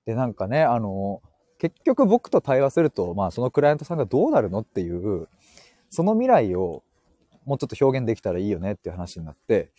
[0.07, 1.23] で、なんかね、あの、
[1.59, 5.29] 結局僕と対話すると、まあそのクライアントさんがどうなるのっていう、
[5.91, 6.83] その未来を
[7.45, 9.71] もうちょっと表現できたらいいよねっていう話になって、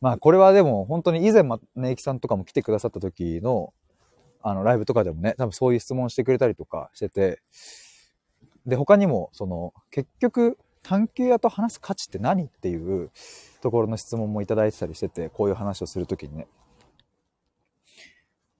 [0.00, 1.42] まあこれはでも本当に以前、
[1.74, 3.72] ねいきさんとかも来てくださった時の、
[4.42, 7.40] あのライブとかでもね、多分そういう質問してくれたりとかしてて、
[8.66, 13.10] で、他にも、その、結局、探求屋と話す価値って何っていう
[13.62, 16.46] ところの質問もいただいてたりしてて、こういう話をするときにね。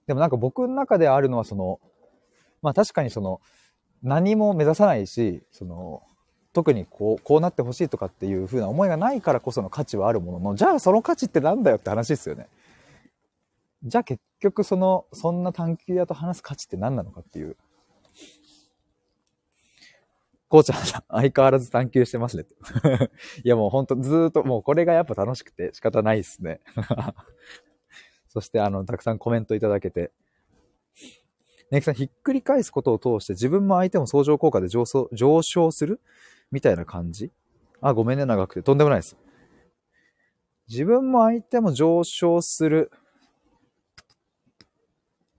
[0.07, 1.81] でもなんか僕の中であるのはその、
[2.62, 3.41] まあ確かにその、
[4.03, 6.03] 何も目指さないし、その、
[6.53, 12.49] 特にこう、こうなってほしいとかっていう風な思いがないからこその価値はあるものの、じゃあその価値ってなんだよって話ですよね。
[13.85, 17.57] じゃあ結局その、そんな探求屋と話す価値って何なのかっていう。
[20.53, 22.45] こうちゃんさん、相変わらず探求してますね。
[23.43, 26.61] いやもうほんとずーっと、もうこれがやっぱ楽しくて仕方ないですね。
[28.29, 30.12] そしてあの、たくさんコメントいただけて。
[31.71, 36.03] ネキさん、ひっくり返すことを通して自分も相手も相乗効果で上昇上昇する？
[36.51, 37.33] みたいな感じ？
[37.81, 38.62] あ、ごめんね、長くて。
[38.62, 39.17] とんでもないです。
[40.69, 42.91] 自分も相手も上昇する？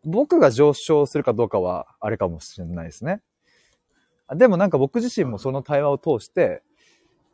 [0.04, 3.22] 僕が上昇するかどうかは、あれかもしれないですね。
[4.36, 6.62] でもなんか僕自身もその対話を通して、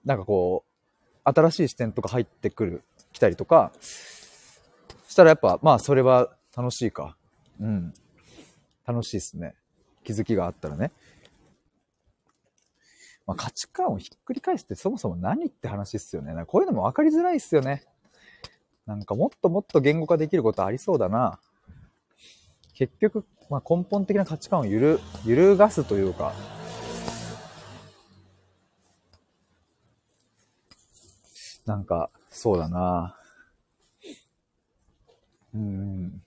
[0.05, 3.71] なんかこう、新しい視点とか入ってくる、来たりとか、
[5.07, 7.15] したらやっぱ、まあそれは楽しいか。
[7.59, 7.93] うん。
[8.85, 9.55] 楽しいですね。
[10.03, 10.91] 気づきがあったらね。
[13.27, 16.33] まあ、価値観をひっくり返すってそもそも何って話っすよね。
[16.33, 17.83] なんかこういうのも分かりづらいっすよね。
[18.87, 21.39] なんかもっともっと言語化できることありそうだな。
[22.73, 26.33] 結局、まあ、根本的な価値観を揺る、揺るがすというか、
[31.69, 33.15] なんか、そうだな。
[35.53, 36.23] うん。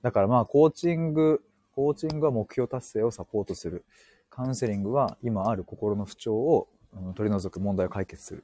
[0.00, 1.42] だからまあ、コーチング、
[1.74, 3.84] コーチングは目標達成をサポートする。
[4.30, 8.42] カウンセリングは今ある心の不調を、うん、取り除く問題を解決する。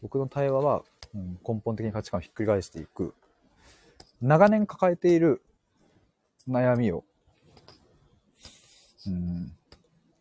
[0.00, 3.14] 僕の対話は、うん、根本的に価値観をひっくり返していく。
[4.22, 5.42] 長年抱えている
[6.48, 7.02] 悩みを、
[9.08, 9.52] うん、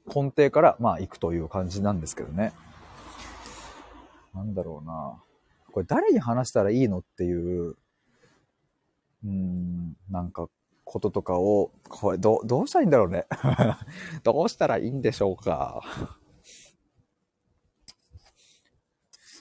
[0.08, 2.54] 根底から、まあ、行くという感じなんですけどね。
[4.34, 5.22] なんだろうな。
[5.72, 7.76] これ誰に話したらいいのっていう、
[9.24, 10.48] うん、なんか、
[10.84, 13.26] こととかを、これ、ど、どうしたらいいんだろうね。
[14.24, 15.82] どうしたらいいんでしょうか。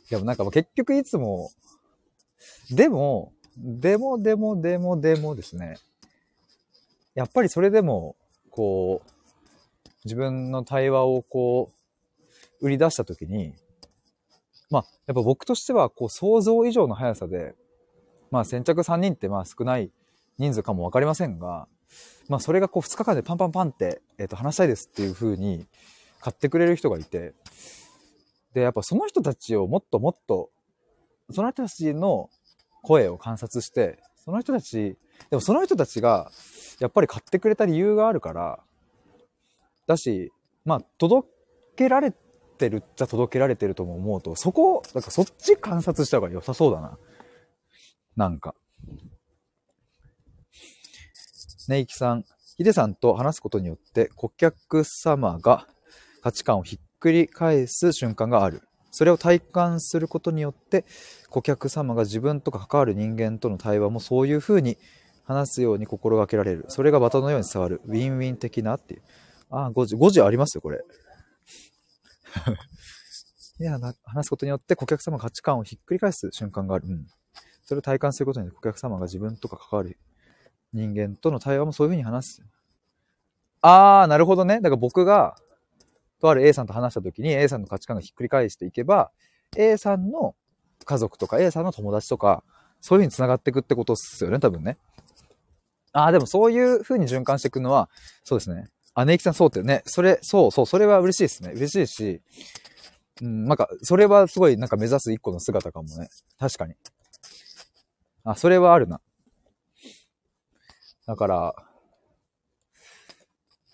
[0.08, 1.50] でもなんか結局いつも、
[2.70, 5.76] でも、でも、でも、でも、でもですね。
[7.14, 8.16] やっぱりそれでも、
[8.50, 11.70] こう、自分の対話をこ
[12.60, 13.54] う、売り出したときに、
[15.12, 17.54] やっぱ僕としては、こう、想像以上の速さで、
[18.30, 19.90] まあ、先着3人ってまあ少ない
[20.38, 21.68] 人数かもわかりませんが、
[22.28, 25.66] まあ、それがこう2日間でパンパンパンって、えっ、ー、と、話したいですっていう風に
[26.20, 27.34] 買ってくれる人がいて、
[28.54, 30.48] で、やっぱその人たちをもっともっと、
[31.30, 32.30] その人たちの
[32.82, 34.96] 声を観察して、その人たち、
[35.28, 36.30] でもその人たちが、
[36.80, 38.60] やっぱり買ってくれた理由があるから、
[39.86, 40.32] だし、
[40.64, 41.28] まあ、届
[41.76, 42.14] けられ
[42.62, 46.96] てるっちゃ届けられてるとも思うと、そこ、なんかそっち観察した方が良さそうだな。
[48.16, 48.54] なんか。
[51.68, 52.24] ねいきさん、
[52.56, 55.66] ヒデさんと話すことによって顧客様が
[56.22, 58.62] 価値観をひっくり返す瞬間がある。
[58.92, 60.84] それを体感することによって
[61.30, 64.76] 顧客様が自分とか関わる人間との対話もそういう風に
[65.24, 66.66] 話すように心がけられる。
[66.68, 67.80] それがバトのように伝わる。
[67.86, 69.02] ウィンウィン的なっていう。
[69.50, 70.84] ああ、5時、5時ありますよ、これ。
[73.60, 76.88] いや、話すことによって顧客様が価値観をひっくり返す瞬間がある。
[76.88, 77.06] うん。
[77.64, 79.98] それを体感することによって顧客様が自分とか関わる
[80.72, 82.42] 人間との対話もそういうふうに話す。
[83.60, 84.56] あー、なるほどね。
[84.56, 85.36] だから僕が、
[86.20, 89.10] とある A さんと話した時に A さんの価値観がひっくり返していけば、
[89.56, 90.34] A さんの
[90.84, 92.42] 家族とか A さんの友達とか、
[92.80, 94.78] そういうふうに繋がっていくってことっすよね、多分ね。
[95.92, 97.88] ああ、でもそういう風に循環していくのは、
[98.24, 98.68] そうですね。
[98.94, 99.82] あ、ネイキさんそうってね。
[99.86, 101.52] それ、そうそう、それは嬉しいですね。
[101.54, 102.20] 嬉しいし、
[103.22, 106.08] うん、なんか、それはすごいなんか目指す一個の姿かもね。
[106.38, 106.74] 確かに。
[108.24, 109.00] あ、それはあるな。
[111.06, 111.54] だから、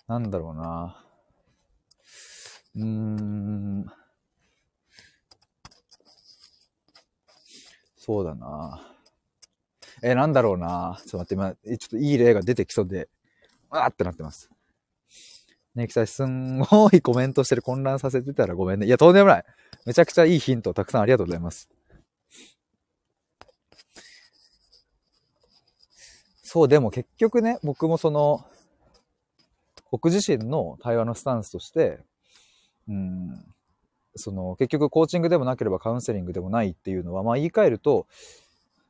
[0.07, 1.05] なんだろうな。
[2.75, 3.85] うーん。
[7.97, 8.81] そうだな。
[10.01, 10.97] え、なんだろうな。
[11.05, 13.09] ちょっと待って、今、ちょっといい例が出てきそうで、
[13.69, 14.49] わーってなってます。
[15.79, 18.85] ね、きさすんごいコメントしてる混乱させてたらごめんね。
[18.85, 19.45] いや、とんでもない。
[19.85, 21.69] めちゃくちゃいいヒントたくさんありがとうございます。
[26.43, 28.45] そう、でも結局ね、僕もその、
[29.91, 31.99] 僕自身の対話のスタンスとして、
[32.87, 33.45] うん、
[34.15, 38.07] その、結局コーチングでもなければカウンセリングでもないっていうのは、まあ言い換えると、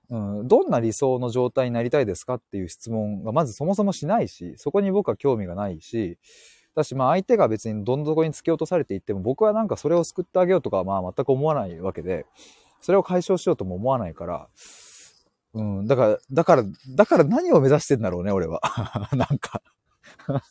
[0.10, 6.18] うん、どんな理想の状態になりたいですかっていう質問がまずそもそもしないし、そこに僕は興味がないし、
[6.76, 12.26] だし、まあ相手が別にどん底に突き落とされていっても、僕はなんかそれを救ってあげようとかはまあ全く思わないわけで、
[12.82, 14.48] それを解消しようとも思わないから、
[15.54, 16.64] うん、だから、だから、
[16.96, 18.62] だから何を目指してんだろうね、俺は。
[19.14, 19.62] なんか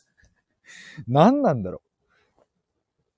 [1.07, 1.81] 何なんだろ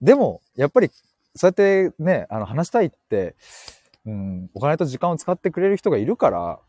[0.01, 0.05] う。
[0.05, 0.89] でも、やっぱり、
[1.35, 3.35] そうやってね、あの、話したいって、
[4.05, 6.59] うん、お金と時間を使ってくれる人がいるから、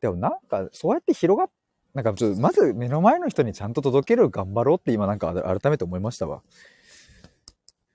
[0.00, 1.50] でもなんか、そうやって広がっ
[1.94, 6.42] なんかちょっと、まず目の前の人にちゃんと届ける頑張ろうって今なんか改めて思いましたわ。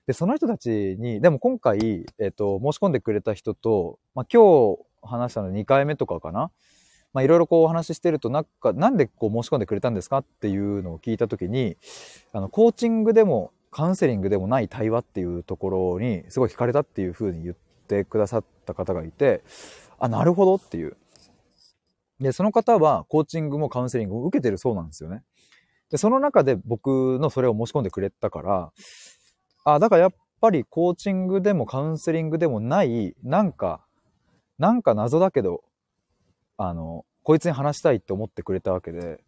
[0.06, 6.50] で、その人たちに、でも今回、えっ、と、申し込んでくれた人と、まあ、今日話したの2回目とかかな。
[7.12, 11.76] まあ、いろいろこうお話ししてると、なんか、なんでこう申し込んでくれたんですかっていうのを聞いたときに、
[12.32, 17.56] あの、コーチングでもカウンセリングでもない対話っていうところにすごい惹かれたっていうふうに言っ
[17.88, 19.42] てくださった方がいて、
[19.98, 20.96] あ、なるほどっていう。
[22.20, 25.22] で、その方はコーチングもカウンセリングも受けてるそうなんですよね。
[25.90, 28.72] で、その中で僕のそれを申し込んでくれたから、
[29.64, 33.84] あ、だからやっぱりコーチングでもカウンセリングでもない、なんか、
[34.58, 35.62] なんか謎だけど、
[36.56, 39.20] あの、こいつに話したいって思ってくれたわけで、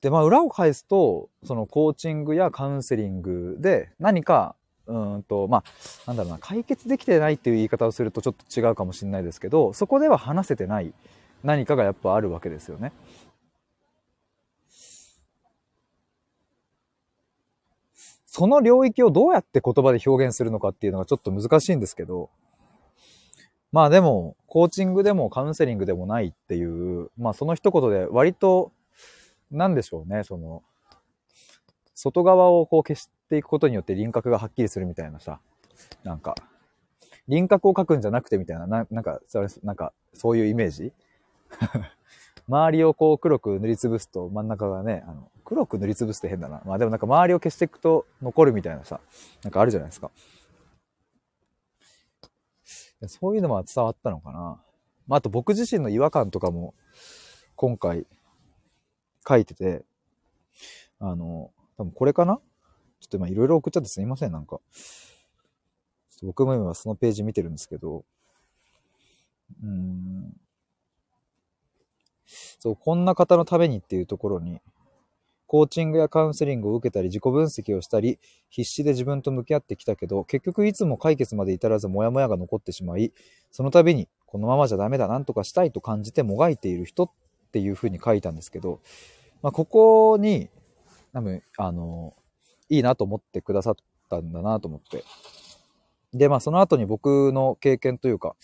[0.00, 4.54] で、まあ、裏を返すと、そのコーチングやカウンセリングで何か、
[4.86, 5.64] うんと、まあ、
[6.06, 10.94] なんだろうな、解決できてないっていう言い方をするとちょっと違うかもしれないですけど、そこでは話せてない
[11.42, 12.92] 何かがやっぱあるわけですよね。
[18.26, 22.30] その領域をどうやって言葉で表現するのかっていうのがちょっと難しいんですけど、
[23.72, 28.72] まあでも、コーチングでもカウンセリングでもないっていう、まあその一言で割と、
[29.50, 30.62] なんでしょうね、その、
[31.94, 35.40] 外側をこう消していくことによって輪郭がはっきりするみたいなさ、
[36.04, 36.34] なんか、
[37.26, 40.92] 輪郭を描くんじゃなくてみたいな、ななんか、それ、なんか、そういうイメージ
[42.48, 46.62] 周りをこう黒く塗りつぶすと真ん中がね、あの、黒く塗りつぶすって変だな。
[46.64, 49.00] まあでもなんか周りを消していくと残るみたいなさ、
[49.42, 50.10] なんかあるじゃないですか。
[53.06, 54.60] そういうのは伝わったのかな。
[55.06, 56.74] まあ、あと僕自身の違和感とかも
[57.54, 58.06] 今回
[59.26, 59.84] 書いてて、
[60.98, 62.40] あの、多分これかな？
[63.00, 64.60] ちょっと今いろいろ送っちゃってすいません、なんか。
[66.22, 68.04] 僕も今そのページ見てるんですけど、
[69.62, 70.32] うーん。
[72.58, 74.60] そう、こんな方のためにっていうところに、
[75.46, 78.18] コーチングやカウンセリングを受けたり自己分析をしたり、
[78.50, 83.12] 必死で自分と向き合ってきたけど、結局いつも解決まで至らずモヤモヤが残ってしまい、
[83.50, 87.10] その度にこのままじゃダメだ、なんとかしたいと感じてもがいている人っ
[87.50, 88.80] ていうふうに書いたんですけど、
[89.40, 90.50] まあ、ここに、
[91.14, 92.14] 多分、あの、
[92.68, 93.76] いいなと思ってくださっ
[94.10, 95.02] たんだなと思って。
[96.12, 98.36] で、まあその後に僕の経験というか、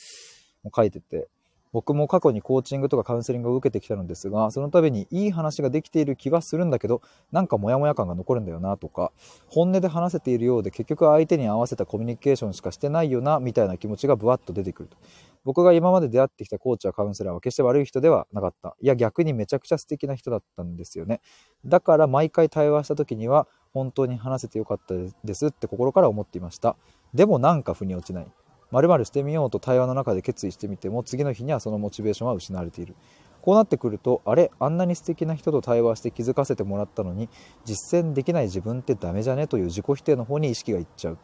[0.74, 1.28] 書いてて、
[1.74, 7.02] 僕も過去にコーチングとかカウンセリングを受けてきたのですが、その度にいい話ができている気がするんだけど、
[7.32, 9.10] なんかモヤモヤ感が残るんだよなとか、
[9.48, 14.96] 本音で話せているようで結局相手に合わせたコミュニケーションしかしてないよな、みたいな気持ちがブワッと出てくると。
[15.42, 18.76] 僕が今まで出会ってきたコーチやカウンセラーは決して悪い人ではなかった。
[18.80, 21.20] いや逆にめちゃくちゃ素敵な人だったんですよね。
[21.66, 24.94] だから毎回対話した時には本当に話せてよかった
[25.24, 26.76] ですって心から思っていました。
[27.12, 28.26] でもなんか腑に落ちない。
[28.74, 32.96] 〇〇してみようと対話の中で決意してみても次の日にはそのモチベーションは失われている。
[33.40, 37.28] こうなってくるとあれあんなに素敵な人と対話して気づかせてもらったのに
[37.66, 41.18] 実践できない自分ってダメじゃねという自己否定の方に意識がいっちゃう、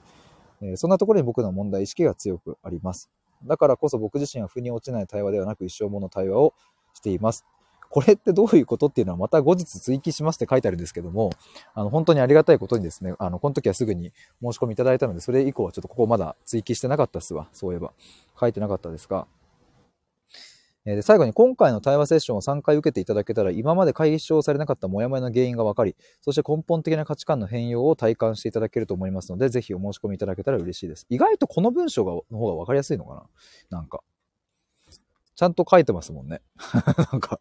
[0.61, 3.11] えー、そんなところに僕の問題意識が強くあります。
[3.45, 6.53] だからこそ僕自身は腑に落ちない対話ではなく一生もの対話を
[6.93, 7.47] しています。
[7.91, 11.31] これってどういうことっていうのはまた後日追記しますって書いてあるんですけども、
[11.75, 17.49] あの、本当にありがたいことにですね、あの、この時はすぐに申し込みいただいたので、それ以降はちょっとここまだ追記してなかったっすわ。
[17.53, 17.93] そういえば。
[18.39, 19.27] 書いてなかったですが。
[20.85, 33.23] で最後に今回の対話セッションを3回受けていただけたら今まで解消されなかったモヤモヤの原因が分かりそして根本的な価値観の変容を体感していただけると思いますのでぜひお申し込みいただけたら嬉しいです意外とこの文章がの方が分かりやすいのかな
[33.69, 34.01] なんか
[35.41, 36.43] ちゃんと書いてますもんね
[37.11, 37.41] なんか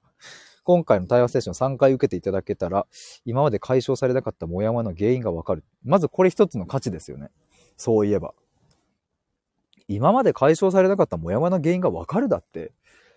[0.64, 2.86] 今回の対話セッション3回受けていただけたら、
[3.26, 5.66] 今まで解消されなかったモヤモヤの原因がわかる。
[5.84, 7.30] まずこれ一つの価値ですよね。
[7.76, 8.34] そういえば。
[9.90, 12.72] 今まで解消されなかったモヤモヤの原因がわかるだって、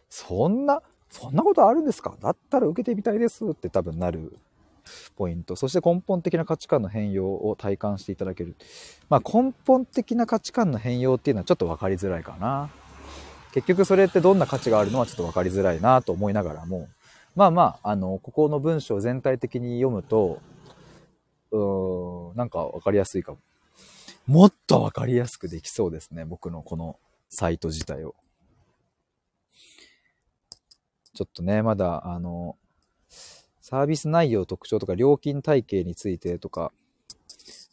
[0.08, 2.16] そんな、そんなことあるんですか？
[2.22, 4.38] だったら受けてみたいですって多分なる
[5.14, 5.54] ポイント。
[5.54, 8.56] そして根本的な価値観の変容を体感していただける。
[9.10, 12.70] まあ根本的な価値観の変容っていうのはちょっと分かりづらいかな。
[13.52, 16.88] 結局それってどんな価値があるのはちょっと分かりづらいなと思いながらも、
[17.34, 20.40] まあまあ、あの、ここの文章全体的に読むと、
[21.50, 23.38] うーん、なんかわかりやすいかも。
[24.26, 26.24] もっとわかりやすくできそうですね。
[26.24, 26.98] 僕のこの
[27.28, 28.14] サイト自体を。
[31.14, 32.56] ちょっとね、まだ、あの、
[33.60, 36.72] サービス内容特徴とか料金体系についてとか、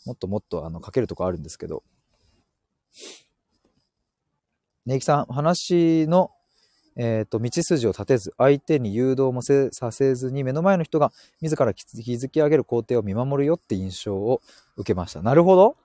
[0.05, 1.83] もっともっとあの書けるとこあるんですけど、
[4.89, 6.31] ねいきさん、話の
[7.01, 14.41] えっ、ー、と、道筋を立てず、相手に誘導もさせずに、目の前の人が自ら築き上げる工程を見守るよって印象を
[14.75, 15.21] 受けました。
[15.21, 15.77] なるほど。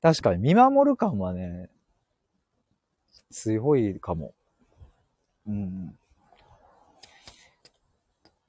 [0.00, 1.68] 確かに、見守る感はね、
[3.32, 4.34] すごいかも。
[5.48, 5.98] うん。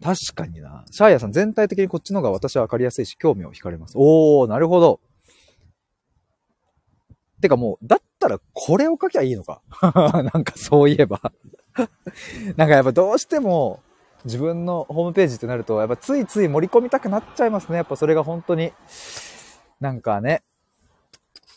[0.04, 0.86] 確かにな。
[0.92, 3.96] シャーヤさん、全体的にこっちの方が私は分かりやすいし、興味を惹かれます。
[3.98, 5.00] おー、なるほど。
[7.42, 9.62] てかもう、だったらこれを書きゃいいのか。
[10.34, 11.22] なんかそういえば
[12.58, 13.82] なんかやっぱどうしても
[14.26, 17.78] 自分のホームページってなると、やっぱついつい盛り込みたくなっちゃいますね。
[17.78, 18.74] やっぱそれが本当に、
[19.80, 20.44] なんかね、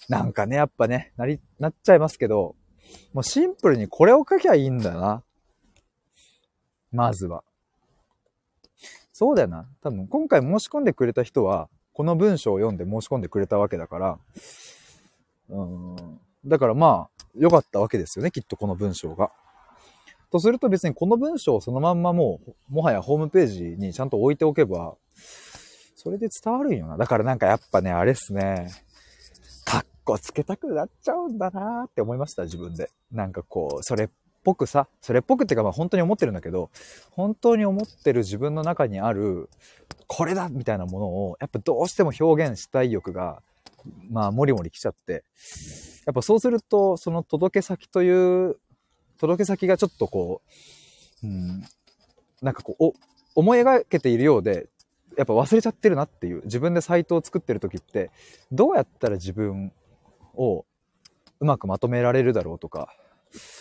[0.08, 2.54] なんかね、やっぱね、なり、なっちゃいますけど、
[3.12, 5.22] もうシンプルにこれを書きゃいいんだよな。
[6.92, 7.42] まずは。
[9.12, 9.68] そうだよな。
[9.82, 14.18] 多分今回申し込んでくれた人は、この文章を読んで申し込んでくれたわけだから、
[15.48, 16.20] うん。
[16.44, 19.30] だからまあ、良かったわけですよね、きっとこの文章が。
[20.30, 24.94] とすると別にこの文章をそのまんまもう、もはやホームページにちゃんと置いておけば、
[25.94, 26.96] それで伝わるんよな。
[26.96, 28.70] だからなんかやっぱね、あれっすね。
[29.64, 32.90] かっこつけたくなっちゃうんだなって思いました、自分で。
[33.12, 34.08] なんかこう、それっ
[34.42, 36.70] ぽくさ、それっぽくっていうかまあ本当に思ってるんだけど、
[37.10, 39.48] 本当に思ってる自分の中にある、
[40.08, 43.42] これだみたいなものを、やっぱどうしても表現したい欲が、
[44.10, 45.24] まあ、もりもり来ちゃって、
[46.06, 48.56] やっぱそうすると、その届け先という、
[49.18, 50.42] 届け先がちょっとこ
[51.22, 51.64] う、うん、
[52.40, 52.98] なんかこう、
[53.34, 54.68] 思い描けているようで、
[55.16, 58.10] やっぱ忘れちゃってるなっていう、自分でサイトを作ってる時って、
[58.50, 59.72] どうやったら自分
[60.34, 60.64] を
[61.40, 62.88] うまくまとめられるだろうとか、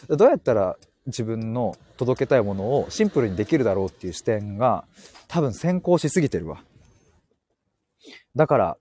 [0.08, 4.86] どうやったら自分の届けたいものをシンプルにできるだろうっていう視点が
[5.28, 6.64] 多分先行しすぎてるわ。
[8.36, 8.78] だから、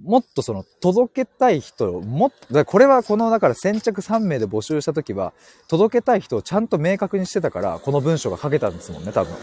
[0.00, 5.32] もっとその届けたい人をもっと、これはこのだから先着3名で募集した時は
[5.68, 9.34] 届けたい人をちゃんと明確にしてたからこの文章が書けたんですもんね、多分。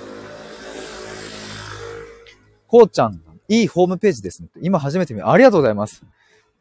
[2.68, 4.50] こうちゃん、いいホームページですね。
[4.62, 6.04] 今初めて見ありがとうございます。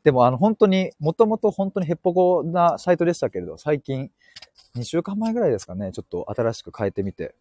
[0.05, 4.11] でもあの本当に、もともと本当にへっぽこなサイトでしたけれど、最近、
[4.76, 7.34] 2週間前ぐらいですかね、ちょっと新しく変えてみて。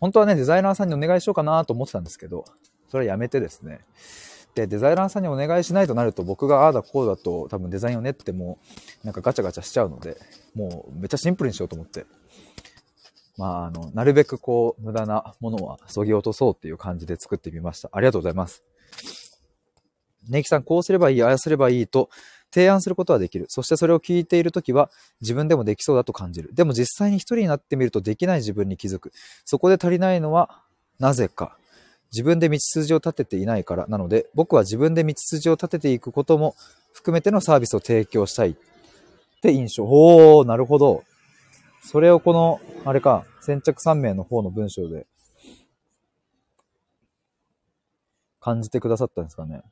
[0.00, 2.44] 本当はね、デザイナーさんにお願いしようかなと思ってたんですけど、
[2.90, 3.80] それはやめてですね。
[4.54, 8.58] で、デザイナーさんにお願いしないとなると、僕がああだこうだと多分デザインを練っても、
[9.04, 10.16] なんかガチャガチャしちゃうので、
[10.54, 12.04] もうめっちゃシンプルにしようと思って。
[13.38, 17.88] まあ、あの、なるべくこう、無駄なものは削ぎ落とそうっていう感じで作ってみました。
[17.92, 18.62] ありがとうございます。
[20.28, 22.10] ネイキさん、こうすればいい、ああすればいいと
[22.52, 23.46] 提案することはできる。
[23.48, 26.50] そしてそれを聞いているときは自分でもできそうだと感じる。
[26.52, 29.12] でも実際に一人になってみるとできない自分に気づく。
[29.44, 30.62] そこで足りないのは
[30.98, 31.56] なぜか。
[32.12, 36.56] 自分で道筋を立てていないからなので、僕は自分で道筋を立てていくことも
[36.92, 38.54] 含めてのサービスを提供したいっ
[39.42, 39.84] て印象。
[39.84, 41.04] おー、なるほど。
[41.82, 45.06] それをこの、あれか、先着3名の方の文章で
[48.40, 49.62] 感じてくださったんですかね。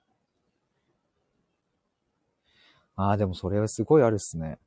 [2.97, 4.59] ああ、でもそれはすごいあるっすね。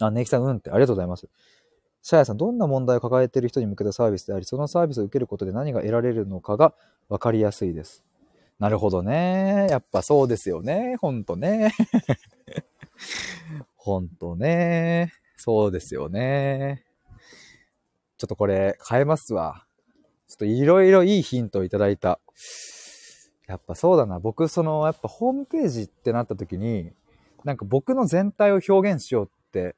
[0.00, 1.28] あ、ネイキさん、うんって、ありがとうございます。
[2.02, 6.74] シャヤさん、どんな問題を抱えている人に向けたサービスであり、そのサービスを受けることで何が得られるのかが
[7.08, 8.04] 分かりやすいです。
[8.58, 9.66] なるほどね。
[9.70, 10.96] やっぱそうですよね。
[11.00, 11.72] ほんとね。
[13.76, 15.12] ほんとね。
[15.36, 16.84] そうですよね。
[18.18, 19.64] ちょっとこれ変えますわ。
[20.28, 22.20] ちょっといろいろいいヒントをいただいた。
[23.46, 24.20] やっぱそうだな。
[24.20, 26.92] 僕、その、やっぱホームページってなった時に、
[27.44, 29.74] なんか僕の全体を表現しようって、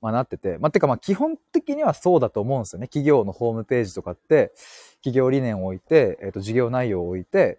[0.00, 2.88] まあなってて、まあてかまあ基本的にはそうだと思うんですよね。
[2.88, 4.52] 企業のホームページとかって、
[5.02, 7.58] 企業理念を置いて、えっ、ー、と、事業内容を置いて、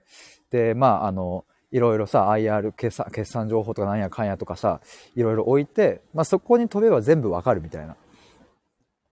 [0.49, 4.81] で、まああの、いろいろさ、IR 決算、決算情報とかなんやかんやとかさ、
[5.15, 7.95] いろいろ置いて、まあそこに飛べば全部わかるみたいな。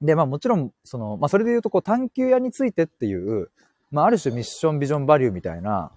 [0.02, 3.50] で、まあもちろん、その、まあそれで言うとこう探求屋についてっていう、
[3.92, 5.92] まあある種ミッションビジョンバリューみたいな、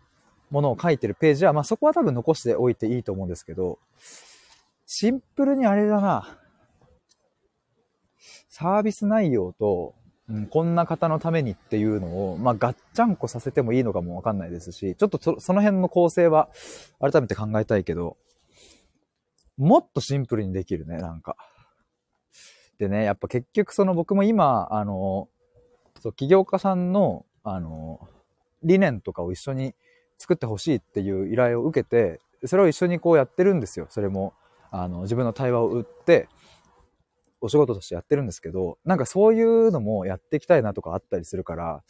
[0.53, 3.79] ものを書いてるページは、まあそこは多分残しておいていいと思うんですけど、
[4.87, 6.39] シンプルにあれだな。
[8.49, 9.95] サービス内容と、
[10.29, 16.49] うん、こんな方のためにっていうのを、まあ、ガッチャンコさせてもいいのかもわかんないですし、ちょっとそその辺の構成は
[17.01, 18.17] 改めて考えたいけど、
[19.57, 21.37] もっとシンプルにできるね、なんか。
[22.79, 25.29] でね、やっぱ結局その僕も今、あの、
[26.01, 28.09] そう起業家さんの、あの、
[28.63, 29.75] 理念とかを一緒に
[30.19, 33.87] 作ってほしいっていう依頼を受けて、それを一緒にこうやってるんですよ。
[33.91, 34.35] それも、
[34.71, 36.29] あの、自分の対話を打って、
[37.43, 41.83] お仕事としてやってるんですけど、なんかそういうのもやっていきたいなとかあったりするから、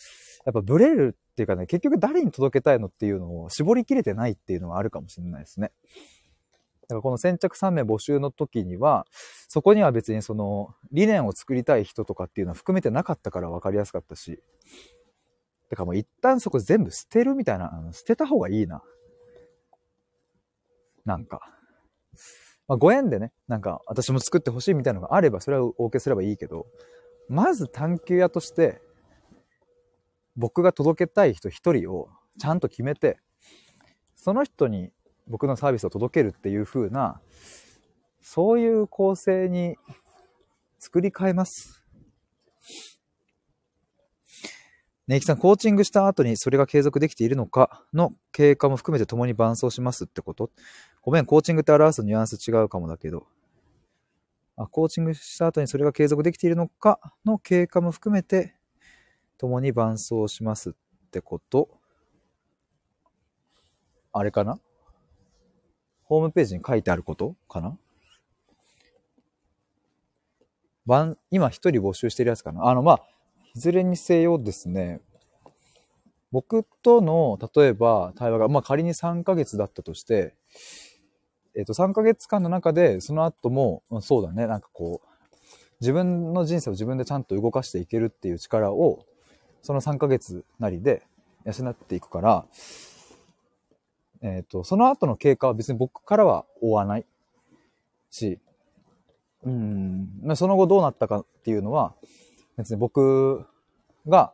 [0.44, 5.70] やっぱブレるっていうかね、結局誰に届けたいのっていうのを絞りきれてないっていうのはあるかもしれないですね。
[6.82, 9.06] だからこの先着3名募集の時には、
[9.46, 14.42] そこには別にその理念を作りたい人とかっていうのは含めてなかったから分かりやすかったし、
[15.68, 18.82] だからもう一旦そこ全部捨てるみたいな、捨てた方がいいな。
[21.04, 21.40] なんか。
[22.68, 26.66] まあ、ご縁でね、なんか私も作ってほしいみたいなのがあれば、それはお受けすればいいけど、
[27.28, 28.80] まず探求屋として、
[30.36, 32.08] 僕が届けたい人一人を
[32.38, 33.18] ちゃんと決めて、
[34.16, 34.90] その人に
[35.28, 37.20] 僕のサービスを届けるっていう風な、
[38.20, 39.76] そういう構成に
[40.78, 41.81] 作り変えます。
[45.08, 47.84] ねいきさん、コーチングした後にそれが継続できているのか？
[47.92, 50.50] の経過も含めて共に伴走しますってこと？
[51.02, 53.26] ごめん、コーチングって表すニュアンス違うかもだけど。
[54.56, 57.00] あ、コーチングした後にそれが継続できているのか？
[57.24, 58.54] の経過も含めて
[59.38, 60.72] 共に伴走しますっ
[61.10, 61.68] てこと？
[64.12, 64.60] あれかな？
[66.04, 67.34] ホームページに書いてあること？
[67.48, 67.76] かな、
[71.30, 72.66] 今一人募集してるやつかな？
[72.66, 73.02] あの、まあ、
[73.54, 75.00] いずれにせよですね、
[76.30, 80.34] 僕との、例えば対話が、まあ仮に3ヶ月だったとして、
[81.54, 85.08] えっ、ー、と、3ヶ月間の中で、その後も、そうだね、なんかこう、
[85.80, 89.04] 自分の人生を自分でちゃんと動かしていけるっていう力を、
[89.60, 91.02] その3ヶ月なりで
[91.44, 92.46] 養っていくから、
[94.22, 97.04] えっ、ー、と、その後の経過は別に僕からは追わない
[98.10, 98.38] し、
[99.44, 101.94] うん、その後どうなったかっていうのは、
[102.56, 103.46] 別に僕
[104.08, 104.32] が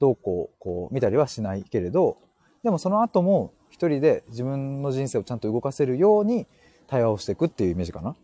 [0.00, 2.18] どうこう、こう見たりはしないけれど、
[2.62, 6.46] でもその後も一人で自分の人生をちゃんと動かせるように
[6.86, 8.16] 対話をしていくっていうイメージかな。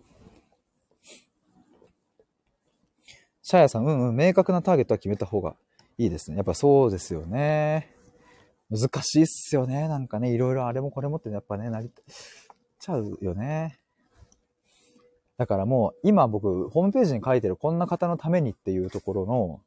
[3.42, 5.56] シャヤさん、うんうん、明確なターゲットは決めた方が
[5.98, 6.36] いいですね。
[6.36, 7.92] やっぱそうですよね。
[8.70, 9.88] 難しいっすよね。
[9.88, 11.90] なんかね、いろいろあれもこれもってやっぱね、なり
[12.78, 13.79] ちゃうよね。
[15.40, 19.62] だからもう今僕、ホームページに書いてるこんな方のためにっていうところの、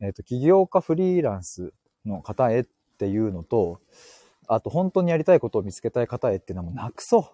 [0.00, 1.72] えっ、ー、と、起業家フリーランス
[2.04, 2.64] の方へっ
[2.98, 3.80] ていうのと、
[4.48, 7.32] あと本当にやりたいことを見つけたい方へっていうのはもうなくそ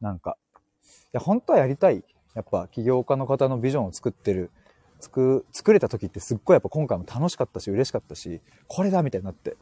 [0.00, 0.04] う。
[0.04, 0.36] なんか。
[0.84, 2.04] いや、本当はやりたい。
[2.34, 4.50] やっぱ起業家の方のビジョンを作ってる、
[4.98, 9.56] 作、作れた時ってすっごいやっぱ今回も楽しかったし、嬉しかったし、これだみたいになって、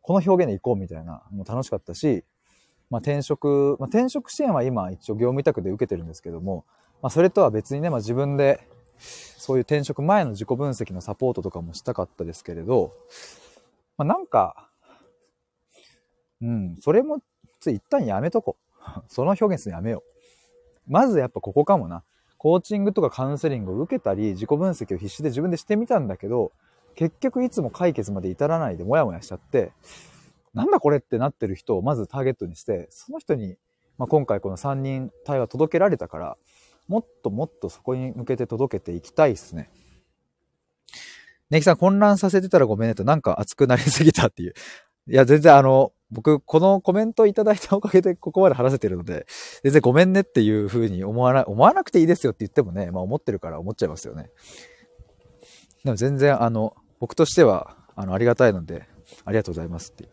[0.00, 2.24] この表現でいこうみたいな、もう楽しかったし、
[2.94, 6.64] まあ、転職、まあ、転職支援は今一応業務委託で受けてるんですけども、
[7.02, 8.68] まあ、それとは別にね、まあ、自分で
[8.98, 12.94] そういう転職前の自己分析のサポートとかもしたかったですけれど、
[13.98, 14.68] まあ、なんか、
[16.40, 17.20] うん、それも
[17.58, 18.64] つい一旦やめとこう。
[19.08, 20.04] その表現するのやめよ
[20.86, 20.92] う。
[20.92, 22.04] まずやっぱここかもな。
[22.38, 26.52] コーチングとかカウンセリングを受けたり、自己分析を必死で自分でしてみたんだけど、
[26.94, 29.72] 結局いつも解決まで至らないでモヤモヤしちゃって、
[30.54, 33.56] なんだこれってなってる人をまずターゲットにして、その人に、
[33.98, 36.36] まあ、今回この3人対話届けられたから、
[36.88, 39.70] もっともっとそこに向けて届けていきたいっすね。
[41.50, 44.54] ネキさん混乱させてたらごめんねと、なんか熱くなりすぎたっていう。
[45.06, 49.26] いや、全然あの、僕、このコメントいただいたおかげでここまで話せてるので、
[49.62, 54.30] 全然ごめんねっていう風に思わない、思わなくていいですよって言ってもね、まあ思ってるから思っちゃいますよね。
[55.84, 58.88] でも全然あの、僕としては、あの、ありがたいので、
[59.24, 60.10] ありがとうございますっていう。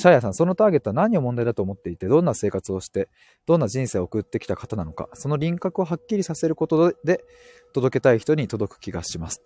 [0.00, 3.08] シャさん、そのターゲットは何を問題だと思っていて、どんな生活をして、
[3.46, 7.24] どんな人生を送ってきた方なのか、その輪郭をはっきりさせることで、
[7.72, 9.42] 届けたい人に届く気がします。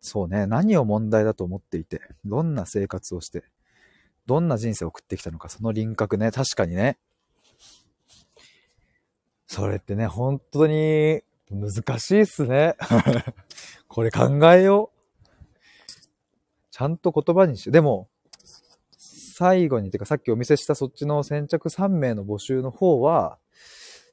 [0.00, 3.44] そうね、何を問題だと思っていて、どんな生活をして、
[4.24, 6.96] どんな人生を送ってきたのか、その輪郭ね、確かにね。
[9.46, 12.74] それってね、本当に難しいっすね。
[13.86, 14.96] これ考えよう。
[16.70, 18.08] ちゃんと言葉にし、でも、
[19.38, 23.36] 最後に、てかさっきお見せしたそっちの先着3名の募集の方は、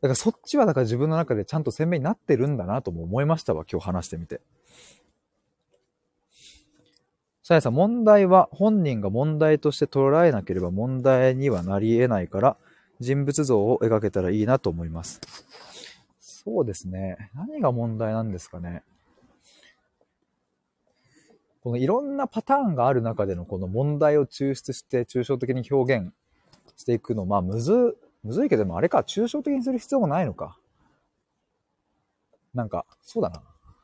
[0.01, 4.41] だからそっちはだから自分の中でちゃんと鮮明になってるんだなとも思いましたわ、今日話してみて。
[7.41, 12.57] さやさん、問題は本人が問題として捉えなければ問題にはなり得ないから、
[12.99, 15.21] 人物像を描けたらいいなと思います。
[16.19, 17.31] そうですね。
[17.33, 18.83] 何が問題なんですかね。
[21.63, 26.11] このいろんなパターンがある中でのこの問題を抽出して抽象的に表現
[26.75, 30.57] していくの、まあむず、むずいけどもあれか、抽象的にする必要もないのか。
[32.53, 33.41] なんか、そうだな。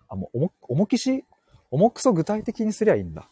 [0.10, 1.24] あ、もう、重、重きし、
[1.72, 3.30] 重くそ具体的にすりゃいいんだ。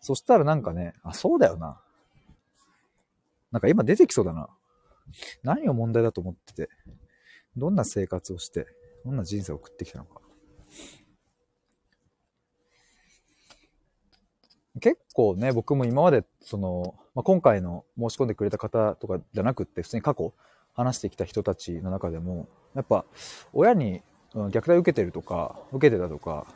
[0.00, 1.80] そしたらなんかね、あ、そうだよな。
[3.50, 4.48] なんか今出てきそうだな。
[5.42, 6.68] 何を問題だと思ってて、
[7.56, 8.66] どんな生活をして、
[9.04, 10.29] どんな人生を送ってきたのか。
[14.78, 20.32] 結構ね、僕も今まで、その、まあ、今回の申し込んでくれた方とかじゃなくって、普通に過去
[20.74, 23.04] 話してきた人たちの中でも、やっぱ、
[23.52, 24.02] 親に
[24.32, 26.46] 虐待受けてるとか、受けてたとか、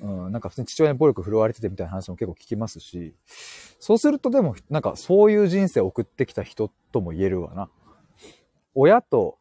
[0.00, 3.14] うん、なんか普通に父親に暴力振るわれててみたいな話も結構聞きますし、
[3.80, 7.68] そうするとでも、なんかそういう人生を送ってきた人とも言えるわな。
[8.74, 9.38] 親と、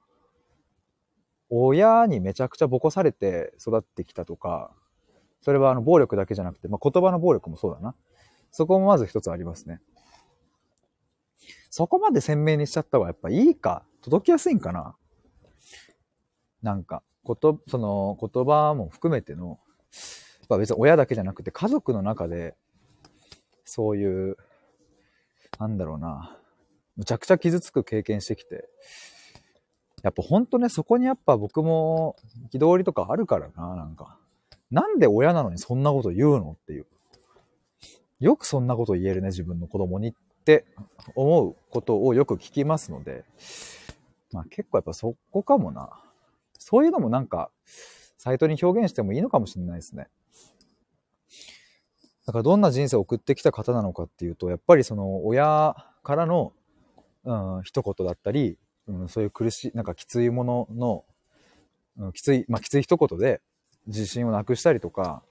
[1.49, 4.71] 親にめちゃくちゃボコされて育ってきたとか、
[5.41, 7.95] それはあの暴力だけじゃなくて、まあ、言葉の暴力もそうだな。
[8.51, 9.79] そこもまず一つありますね。
[11.69, 14.95] そこまで鮮明にしちゃった方がやっぱいいか、届きやすいんかな？
[16.61, 22.55] なんか、こと、その言葉も含めての、やっぱ別に親だけじゃなくて家族の中で、
[23.65, 24.35] そういう、
[25.59, 26.37] なんだろうな、
[26.97, 28.67] むちゃくちゃ傷つく経験してきて、
[30.01, 32.15] やっぱほんとね、そこにやっぱ僕も
[32.51, 34.17] 憤りとかあるからな、なんか。
[34.71, 36.85] なんで親なのにそんなこと言うのっていう。
[38.19, 40.13] よくそんなこと言えるね、自分の子供にっ
[40.43, 40.65] て
[41.15, 43.23] 思うことをよく聞きますので、
[44.31, 45.89] まあ結構やっぱそこかもな。
[46.57, 47.49] そういうのもなんか、
[48.17, 50.07] サイトに表現してもいいのかもしれないですね。
[52.25, 56.53] だからどんな人生を送ってきた方なのかっていうと、やっぱりその親からの、
[57.23, 58.57] うん、一言だったり、
[58.87, 61.05] うん、そういう苦しい、なんかきついものの、
[61.97, 63.41] うん、きつい、まあきつい一言で
[63.87, 65.23] 自信をなくしたりとか、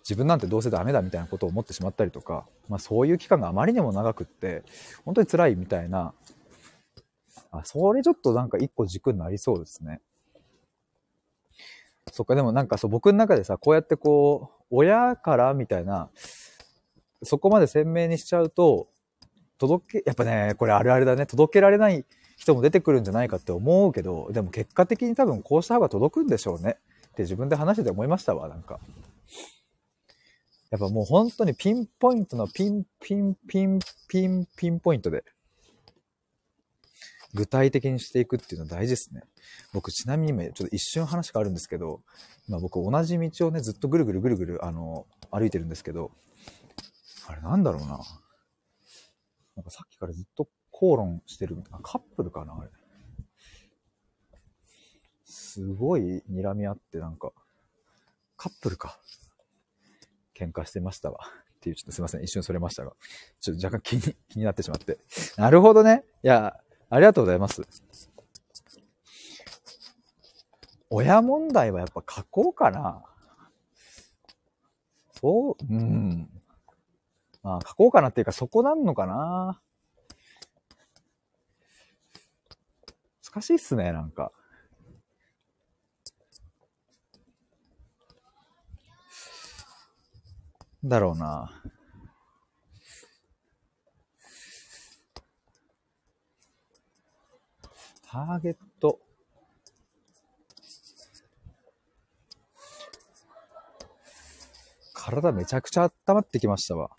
[0.00, 4.62] 自分なんてどうせダメだみたいなことを思ってしまったりとか、まあそういう期間があまりにも長くって、
[5.04, 6.12] 本当に辛いみたいな、
[7.50, 10.00] あ、それちょっとなんか一個軸になりそうですね。
[12.12, 16.10] そっか、でもなんかそう、僕の中でさ、こうやってこう、親からみたいな、
[17.22, 18.88] そこまで鮮明にしちゃうと、
[19.58, 22.04] 届け、やっぱね、これあるあるだね、届けられない
[22.36, 26.76] 人も出てくるんじゃないかって思うけど、でも結果的に多分こうした方が届くんでしょうね。
[27.14, 28.80] って自分で話してて思いましたわ、なんか。
[30.70, 35.22] やっぱもう本当にピンポイントのピンピンピンピンピンポイントで
[37.32, 39.22] 具体的にしていくっていうのは大事ですね。
[39.72, 42.00] 僕ちなみに今ちょっと一瞬話があるんですけど、
[42.48, 46.10] 今僕同じ道をね、ずっとぐるぐるぐるぐる、あの、歩いてるんですけど、
[47.28, 48.00] あれなんだろうな。
[49.54, 51.56] なんかさっきからずっと口論してる。
[51.70, 52.70] あ、カップルかなあれ。
[55.54, 57.30] すごい睨み合ってなんか、
[58.36, 58.98] カップルか。
[60.36, 61.20] 喧嘩してましたわ。
[61.54, 62.24] っていう、ちょっとすいません。
[62.24, 62.92] 一瞬それましたが。
[63.38, 64.98] ちょっと若干気に、 気になってしまって。
[65.36, 66.04] なるほどね。
[66.24, 67.62] いや、ありがとうございます。
[70.90, 73.04] 親問題はやっぱ書こうかな。
[75.20, 76.42] そう、うん。
[77.44, 79.62] まあ書こうかなっていうかそこなんのかな。
[83.22, 84.32] 難しいっすね、なんか。
[90.84, 91.50] だろうな。
[98.06, 99.00] ターゲット。
[104.92, 106.90] 体めちゃくちゃ温まってきましたわ。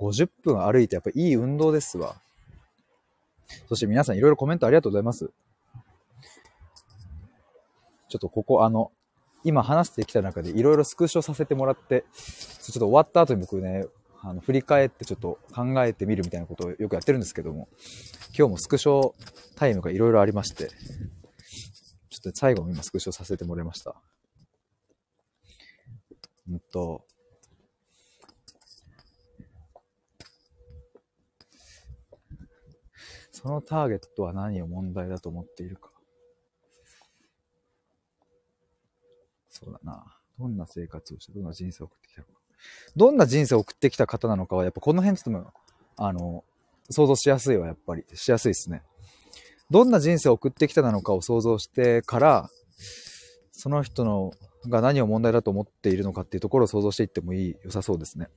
[0.00, 2.16] 50分歩いてやっぱいい運動ですわ。
[3.68, 5.30] そして皆さんいろいろコメントありがとうございます。
[8.08, 8.90] ちょっとここあの、
[9.44, 13.84] 今話してきた中でいろいろスクショさせてもらって、ちょっと終わった後に僕ね、
[14.22, 17.68] あの、振り返ってちょっと考えてみるみたいなことをよくやってるんですけども、
[18.36, 19.14] 今日もスクショ
[19.56, 23.96] タイムがいろいろありまして、ちょっと最後も今スクショさせてもらいました。
[26.48, 27.04] うんと、
[33.32, 35.91] そのターゲットは何を問題だと思っているか。
[39.62, 40.04] そうだな。
[40.38, 42.32] どんな生活をして、どんな人生を送ってきたのか。
[42.96, 45.52] どんな人生を送ってきた方なのかは、やっぱこの辺ちょっと、
[45.96, 46.44] あの、
[46.90, 48.04] 想像しやすいわ、やっぱり。
[48.14, 48.82] しやすいですね。
[49.70, 52.50] どんな人生を送ってきたなのかを想像してから、
[53.52, 54.32] その人の
[54.68, 58.28] が何を問題だと思っているのかっていうところを想像していってもいい、良さそうですね。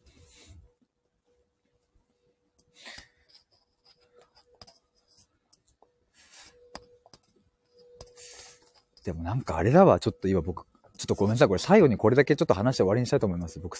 [9.03, 10.65] でもなんかあれだわ、ちょっと今僕、
[10.98, 11.48] ちょっとごめんなさい。
[11.48, 13.60] これ最後にこれだけちょっと話して終わりにしたいと思います。
[13.60, 13.78] 僕、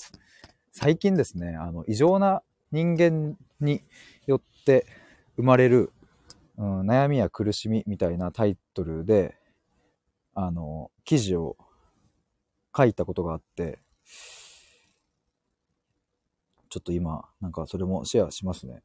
[0.72, 2.42] 最近ですね、あの、異常な
[2.72, 3.84] 人間に
[4.28, 4.86] よって
[5.38, 5.92] 生まれる、
[6.58, 9.38] うん、悩みや苦しみみたいなタイトルで、
[10.34, 11.56] あの、記事を
[12.76, 13.80] 書いたことがあって、
[16.70, 18.84] ちょっと今、なんかそれもシェアしますね。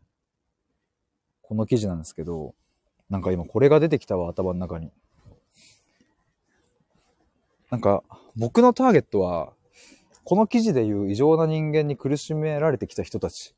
[1.43, 2.55] この記事なんですけど、
[3.09, 4.93] なんか今これが出てきたわ、頭の中に。
[7.71, 8.03] なんか、
[8.37, 9.53] 僕のターゲットは、
[10.25, 13.55] この記事で言う異常な人間に苦しめられてきた人たち。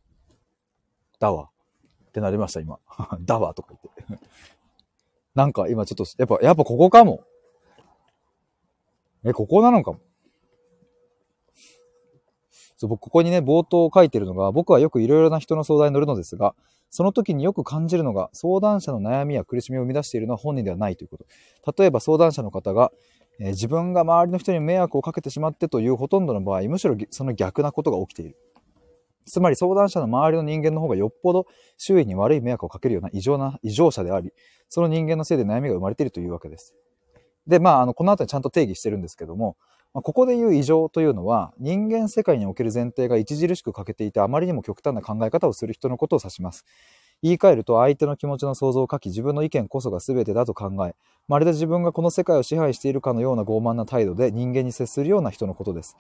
[1.19, 1.49] だわ。
[2.09, 2.79] ってなりました、今。
[3.21, 3.75] だわ、とか
[4.07, 4.25] 言って。
[5.35, 7.25] なんか今ちょっと、やっぱ、やっぱここかも。
[9.25, 10.01] え、ここなのかも。
[12.77, 16.55] そう、僕ここにね、冒頭書いてるのが、僕はよくいろいろな人の相談に乗るのですが、
[16.91, 21.25] その時によく感じるのが、相談者の悩みや苦しみを生み出しているのは本人ではないということ。
[21.83, 22.93] 例えば相談者の方が、
[23.39, 28.37] え、自分が周りの人に迷惑をかけてしまってというほとんどの場合、むしろその逆なことが起きている。
[29.27, 34.33] つまり相談者の周りの人間の方がよっぽど周囲に悪い迷惑をかけるような異常な、異常者であり、
[34.69, 36.75] その人間のせいで悩みが生まれているというわけです。
[37.47, 39.57] で、まあ、あの、この後にちゃんと定義してるんですけども、
[39.95, 46.65] ここで言う異常というのは、人間世界における前提が著しく欠けていて、あまりにも極端な考え方をする人のことを指します。
[47.23, 50.95] 言い換えると相手の気持ちの想像を書き自分の意見こそが全てだと考え
[51.29, 55.97] まるで自分がこの世界を支配しているかのような傲慢な態度で人間に接するような人のことです。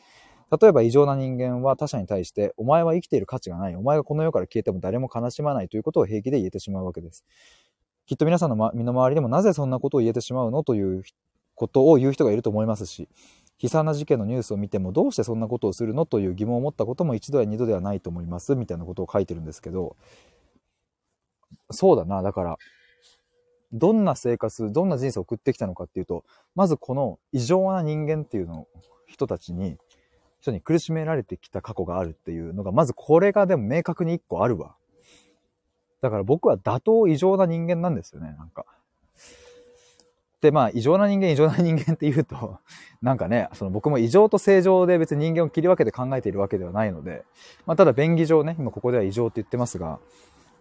[0.60, 3.76] 例えば異常な人間は他者に対してお前は生きている価値がない。
[3.76, 7.24] お前がこの世から消えても誰も悲しまないということを平気で言えてしまうわけです。
[8.06, 11.04] きっと皆さんの、身の回りでもなぜそんなことを言えてしまうのという
[11.54, 13.08] ことを言う人がいると思いますし、
[13.60, 19.96] 悲惨な事件のニュースを見てもどうしてそんなことをするのという疑問を持ったことも一度や二度ではないと思いますみたいなことを書いてるんですけど、
[21.70, 22.58] そうだな、だから、
[23.72, 26.24] どんな生活、どんな人生を送ってきたのかっていうと、
[26.54, 28.66] まずこの異常な人間っていうの
[29.06, 29.78] 人たちに、
[30.40, 34.74] 人に苦しめられてきた過去があるっていうのが、まずこれがでも明確に一個あるわ。
[36.00, 38.66] だから僕は打倒異常な人間なんですよね、なんか。
[40.42, 42.58] で、まあ、異常な人間、異常な人間って言うと、
[43.00, 47.24] なんかね、その僕も異常と正常で別に人間を切り分けて考えているわけではないので、
[47.64, 50.00] まあ、ただ便宜上ね、今ここでは異常って言ってますが、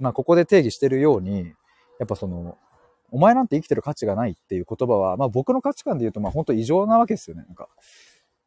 [0.02, 1.54] まあ、ここで定義してるように、
[2.00, 2.58] やっぱその、
[3.12, 7.44] お前なんて生きてる価値がないっていう言葉は、まあ僕の価値観で言うと、まあ本当異常なわけですよね。
[7.48, 7.70] なんか、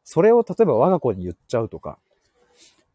[0.03, 1.97] それを例えば我が子に言っちゃうとか、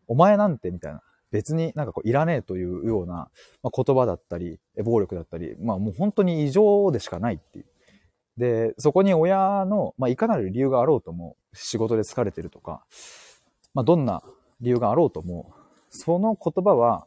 [0.07, 3.31] お前なんてみたいな、別になんかこういらねえというような、
[3.63, 7.67] まあ、言葉だったり、暴力だったり、まあもう本当に異常でしかないっていう。
[8.37, 12.85] で、そこに親の、まあいかなる理由があろうとも、仕事で疲れてるとか、
[13.73, 14.23] まあどんな
[14.61, 15.55] 理由があろうとも、
[15.89, 17.07] その言葉は、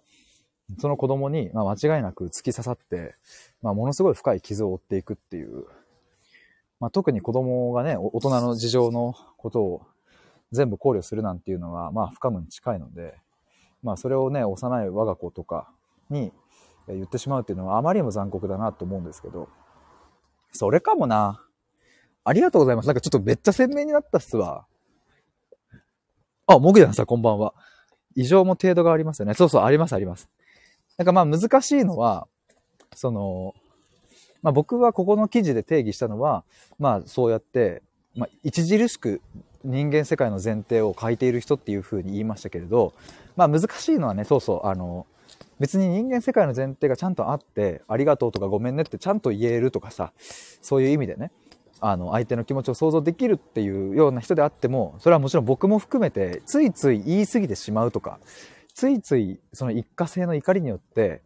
[0.80, 3.15] その子供に、まあ、間違いなく突き刺さって、
[3.61, 5.65] まあ、ものすごい深い傷を負っていくっていう、
[6.80, 9.82] まあ、特に子供がね、大人の事情のことを
[10.51, 13.15] 全部考慮するなんていうのは、まあ、不可能に近いので、
[13.82, 15.69] まあ、それをね、幼い我が子とか
[16.09, 16.32] に
[16.88, 19.49] 言ってしまうっていうのはあまりにも残酷だなと思うんですけど、
[20.51, 21.43] それかもな。
[22.26, 22.86] ありがとうございます。
[22.86, 24.65] なんかちょっとめっちゃ鮮明になったっすわ。
[26.47, 27.53] あ、もぐやんさんこんばんは。
[28.15, 29.34] 異常も程度がありますよね。
[29.34, 30.30] そうそう、あります、あります。
[30.97, 32.27] なんかまあ難しいのは、
[32.95, 33.53] その、
[34.41, 36.43] まあ僕はここの記事で定義したのは、
[36.79, 37.81] まあそうやって、
[38.15, 39.21] まあ著しく
[39.63, 42.93] 人間世界の前提を変えている人っていうふうに言いましたけれど、
[43.35, 45.07] まあ難しいのはね、そうそう、あの、
[45.59, 50.11] 別に人間世界の前提がちゃんとあって、ありがとうとかごめんねってちゃんと言えるとかさ、
[50.61, 51.31] そういう意味でね、
[51.79, 58.19] あの、相手の気持ちを想像できるっていうような人であっても、それはもちろん僕も含めて、ついつい言い過ぎてしまうとか、
[58.74, 61.21] ついついその一過性の怒りによって、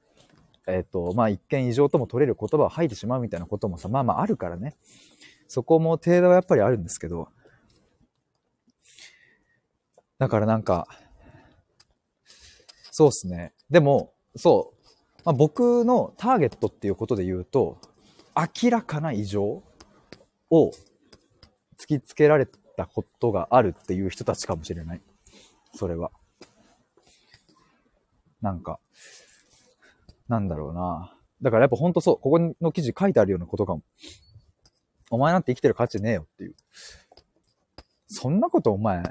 [0.67, 4.75] えっ、ー、と、まあ一見異常とも取れる言葉を吐いてしまうみたいなこともさ、まあまああるからね。
[5.47, 7.29] そこも程度はやっぱりあるんですけど、
[10.19, 10.87] だからなんか、
[12.91, 13.53] そうっすね。
[13.69, 14.89] でも、そう、
[15.23, 17.77] まあ、僕のターゲットっていうことで言うと、
[18.35, 19.63] 明らかな異常
[20.49, 20.71] を
[21.79, 25.01] 突きつけられたことがあるっていう人たちかもしれない。
[25.75, 26.11] それは。
[28.41, 28.79] なんか、
[30.27, 31.13] なんだろうな。
[31.41, 33.83] だからやっぱほんとそう、ここの記事書いてあるようなことかも。
[35.09, 36.55] お前なんて生きてる価値ねえよっていう。
[38.07, 39.03] そんなことお前、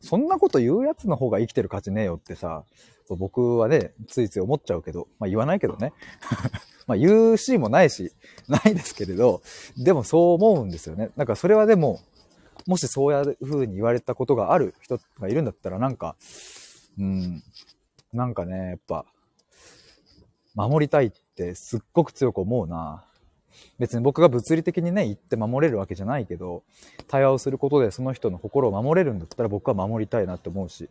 [0.00, 2.64] そんなこと言うやつの方が生きてる価値ねえよってさ、
[3.08, 5.92] 僕はね、ついつい思っちゃうけど、まあ言わないけどね。
[6.86, 8.12] まあ言うシーンもないし、
[8.48, 9.42] ないですけれど、
[9.76, 11.10] でもそう思うんですよね。
[11.16, 12.00] なんかそれはでも、
[12.66, 16.16] もしそういう風に言われたことがある人がいるんだったらなんか、
[16.98, 17.42] うん、
[18.18, 19.06] なんかね、やっぱ、
[20.54, 23.04] 守りたいってすっごく強く思うな。
[23.78, 26.64] 別に僕が物理的にね、言って守れるわけじゃないけど、
[27.06, 30.90] 対話をすることでその人の心を守れるんだったら僕は守りたいなって思うし。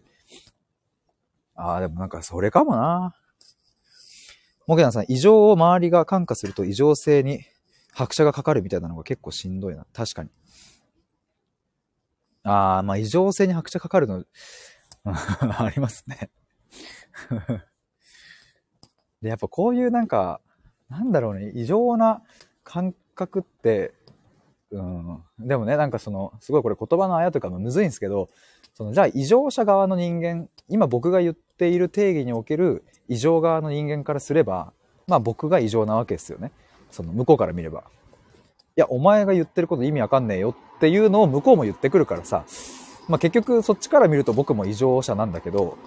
[1.55, 3.13] ああ、でもなんかそれかもな。
[4.67, 7.41] もげなさん、異常を周りが感化すると異常性に
[7.93, 9.85] 拍車がかかるみたいなのが結構しんどいな。
[9.93, 10.29] 確かに。
[12.43, 14.23] ああ、まあ異常性に拍車かかるの
[15.05, 16.29] ありますね
[19.21, 20.41] で、やっぱこういうなんか、
[20.89, 22.21] なんだろうね、異常な
[22.63, 23.93] 感覚って、
[24.71, 28.29] うん、でもね、なんかその、すごいこれ言葉のあやとかもむずいんですけど、
[28.73, 34.73] その、じゃあ異常者側の人間、今僕が言っている定義における異常側の人間からすれば、
[35.07, 36.51] まあ僕が異常なわけですよね。
[36.91, 37.85] その向こうから見れば。
[38.75, 42.45] いや、お前が言ってること意味わかんねえよっていうのを向こうも言ってくるからさ、
[43.07, 45.77] まあ結局そっちから見ると僕も異常者なんだけど、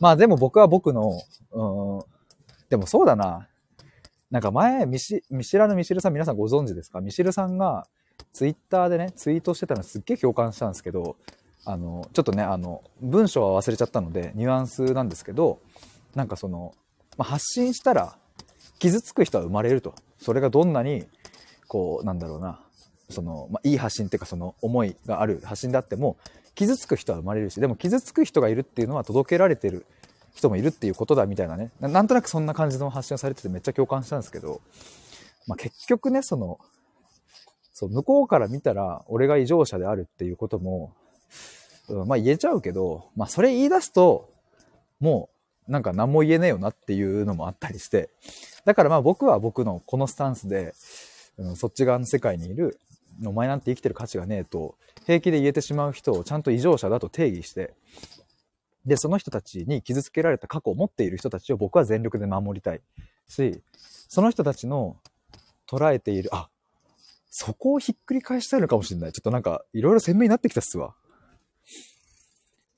[0.00, 1.20] まあでも僕は僕の、
[1.52, 2.00] うん、
[2.68, 3.48] でもそうだな。
[4.30, 5.22] なんか前、見知
[5.58, 7.00] らぬミシルさん皆さんご存知ですか？
[7.00, 7.86] ミシルさんが
[8.32, 11.16] ツイッターでね、ツイートしてたのすっげえ共感したんですけど、
[11.64, 15.60] あの、ちょっとね、あの、文章は忘れちゃったので、ニュアンスなんですけど、
[16.14, 16.74] なんかその、
[17.16, 18.16] まあ、発信したら、
[18.80, 19.94] 傷つく人は生まれると。
[20.18, 21.06] それがどんなに、
[21.68, 22.60] こう、なんだろうな、
[23.08, 26.16] その、まあ、いい発信っていうか、その思いがある発信であっても、
[26.54, 29.86] 傷つく人は生まれるし、でも傷つく人がいるっていうのは届けられてる
[30.34, 31.70] 人もいるっていうことだみたいなね。
[31.80, 34.60] なんとなくそんな感じの発信をされててめっちゃ共感したんですけど、
[35.46, 36.58] まあ、結局ね、その、
[37.72, 40.92] そう、向こうから見たら俺が異常者であるっていうことも、
[41.88, 44.30] うん、まあ言えちゃうけど、まあそれ言い出すと、
[45.00, 45.28] も
[45.68, 48.10] うなんか何も言えねえよなっていうのもあったりして、
[48.64, 50.74] だからまあ僕は僕のこのスタンスで、
[51.36, 52.78] うん、そっち側の世界にいる、
[53.24, 57.74] お前なんて生きてる価値がねえと、平気で言えてしまう人をちゃんと異常者だと定義して、
[58.86, 62.80] で、その人たちに傷つけられた過去を持っている人たちを僕は全力で守りたい
[63.28, 63.62] し、
[64.08, 64.96] その人たちの
[65.68, 66.50] 捉えている、あ、
[67.30, 69.12] そこをひっくり返したいのかもしれない。
[69.12, 70.94] ちょっとなんか、いろいろ鮮明になってきたっすわ。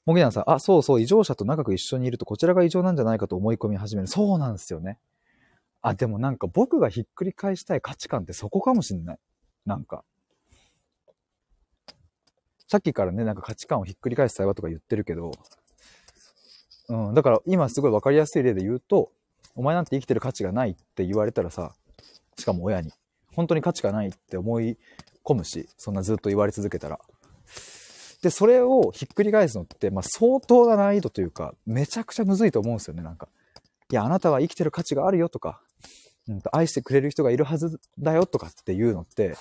[0.06, 4.08] もぎなさん、あ、そうそう、異常者と長く一緒にいるとこちらが異常なんじゃないかと思い込み始める。
[4.08, 4.98] そうなんですよね。
[5.82, 9.18] あ、でもなんか僕がひっくり返したい価値観ってそこかもしんない。
[9.66, 10.04] なんか。
[12.68, 15.32] さっきからね、なんか価値観をひっくり返す対話とか言ってるけど、
[16.88, 19.10] うん、だから今すごいわかりやすい例で言うと、
[19.54, 21.72] お前なんて生きてる価値がないって言われたらさ、
[22.38, 22.92] しかも親に、
[23.34, 24.76] 本当に価値がないって思い
[25.24, 27.00] 込むし、そんなずっと言われ続けたら。
[28.22, 33.28] で、それをひっくり返すのって、まあ、相当な難易度というか、めちゃくちゃむずいと思うんですよね、なんか。
[33.90, 35.60] いや、あなたは生きてる価値があるよとか、
[36.28, 39.36] うん、愛してくれる人がいるはずだよとかっていうのって、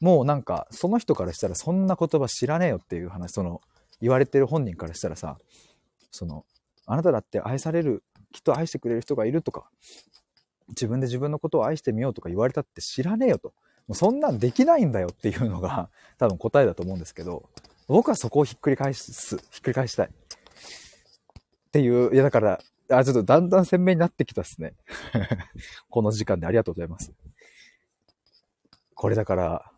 [0.00, 3.60] もうなんか、その人からしたらそんな言葉知らねえよっていう話、その、
[4.00, 5.38] 言われてる本人からしたらさ、
[6.10, 6.44] その、
[6.86, 9.68] あなただって愛される、きっと愛してくれる人がいるとか、
[10.68, 13.52] 自分で自分のことを愛してみようとか言われたって知らねえよと。
[13.88, 17.48] もうそんなんできないんだよっていうのが 多分答えだと思うんですけど、
[17.88, 20.06] 僕はそこをひっくり返す、ひっくり返したい。
[20.06, 20.10] っ
[21.72, 24.74] ていう、いやだから、あ、ちょっとだんだん鮮明になってきたっすね。
[25.90, 27.12] この時間でありがとうございます。
[28.94, 29.72] これだから、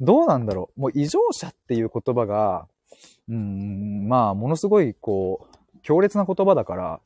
[0.00, 0.80] どうなんだろう。
[0.80, 2.66] もう異常者っていう言葉が、
[3.28, 7.00] うん、まあ、ものすごい、こう、強烈な言葉だから、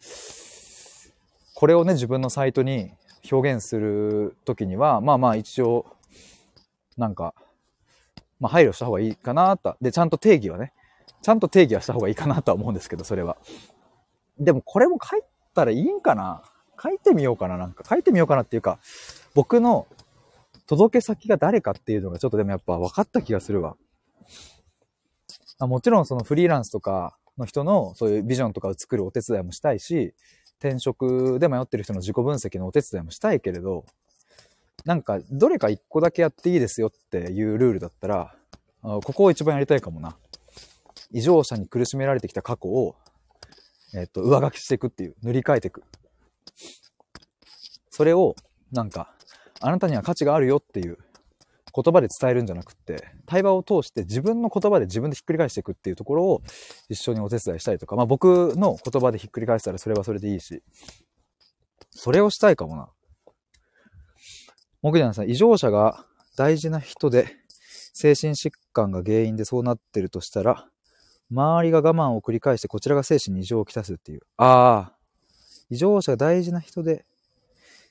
[1.54, 2.92] これをね、自分のサイトに
[3.30, 5.86] 表現するときには、まあまあ一応、
[6.96, 7.34] なんか、
[8.40, 9.76] まあ、配慮した方がいいかなと。
[9.80, 10.72] で、ちゃんと定義はね、
[11.22, 13.36] ちゃんと定義はした方がいいかなとは思うんですけど、それは。
[14.38, 15.22] でもこれも書い
[15.54, 16.44] たらいいんかな？
[16.80, 17.82] 書いてみようかななんか。
[17.88, 18.78] 書いてみようかなっていうか、
[19.34, 19.88] 僕の
[20.68, 23.76] 届け先が誰かっていうのがちょっとでもやっぱ分かった気がするわ。
[25.58, 30.14] あもちろんそのフリーランスとかの人のそういうビジョンとかを作るお手伝いもしたいし、
[30.60, 33.84] 転職で迷ってる人の自己分析のお手伝いもしたいけれど、
[34.84, 38.34] なんか、どれか一個だけやっていいですよっていうルールだったら、
[38.82, 40.16] ここを一番やりたいかもな。
[41.12, 42.96] 異常者に苦しめられてきた過去を、
[43.94, 45.82] えっと、上書きしていくっていう、塗り替えていく。
[47.90, 48.34] それを、
[48.72, 49.14] なんか、
[49.60, 50.98] あなたには価値があるよっていう
[51.74, 56.42] 言葉で伝えるんじゃなくって、対話を通して自分の言葉で自分でひっくり返していくっていうところを
[56.88, 60.62] 一緒にお手伝いしたりとか、まあ僕の言葉でひっくり返したらそれはそれでいいし、
[61.90, 62.88] それをしたいかもな。
[64.82, 66.04] 木田さん、異常者が
[66.36, 67.36] 大事な人で、
[67.92, 70.68] 精神疾患が原因でそうなってるとしたら、
[71.30, 74.20] 周りが我慢を繰り返してこちらが精神に異常をきたすっていう。
[74.36, 74.96] ああ。
[75.68, 77.04] 異常者が大事な人で、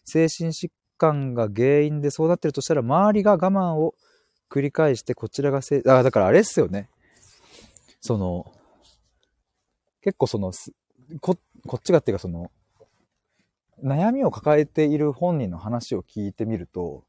[0.05, 3.95] 精神疾患が原因でそうなってるとしたら、周りが我慢を
[4.49, 6.89] 繰り返してこちらが精、ああ、だからあれっすよね。
[8.01, 8.51] その、
[10.01, 10.51] 結構その、
[11.21, 12.51] こ、こっちがっていうかその、
[13.83, 17.03] 悩みを抱えている本人の話を聞いてみると、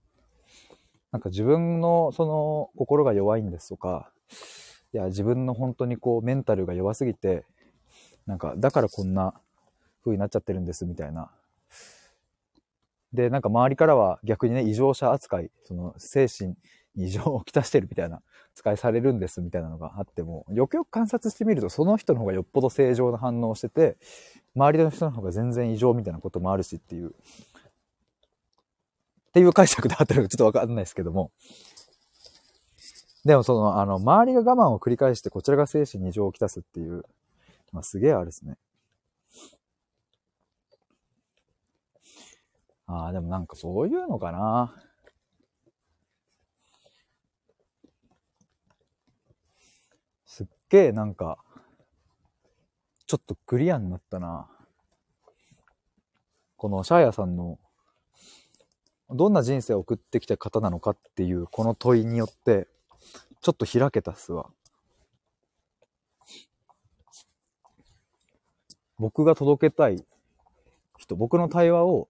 [1.13, 4.11] なんか自分のその心が弱いんですとか、
[4.93, 7.45] いや、自分の本当にこうメンタルが弱すぎて、
[8.27, 9.35] なんかだからこんな
[10.05, 11.31] 風になっちゃってるんですみたいな。
[13.13, 16.51] で、なんか周りからは逆にね、異常者扱い、その精神
[16.95, 18.23] に異常をきたしてるみたいな、
[18.55, 23.97] 使いされるんですみたいなのがあっても、よくよく観察してみると、その人の方がよっぽど正常な反応をしてて、
[24.55, 27.13] 周りの人の方が全然異常みたいなこともあるしっていう、っ
[29.33, 31.31] ていう解釈であったのかちょっとわかんないですけども。
[33.25, 37.05] でもその、あの、周りが我慢を繰り返してこちらが精神に異常をきたすっていう、
[37.73, 38.57] まあすげえあれですね。
[42.89, 44.75] ああ、でもなんかそういうのかな。
[50.25, 51.37] すっげえなんか、
[53.07, 54.49] ちょっとクリアになったな。
[56.57, 57.59] このシャーヤさんの、
[59.11, 62.69] どんな人生を送ってきた方なのかっていうこの問いによって、
[63.43, 64.51] ちょっと開けたっすわ。
[68.99, 70.03] 僕が届けたい
[70.97, 72.09] 人、僕の対話を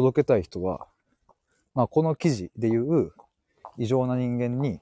[0.00, 0.86] 届けたい人は、
[1.74, 3.12] まあこの記事で言う
[3.78, 4.80] 異常な人間に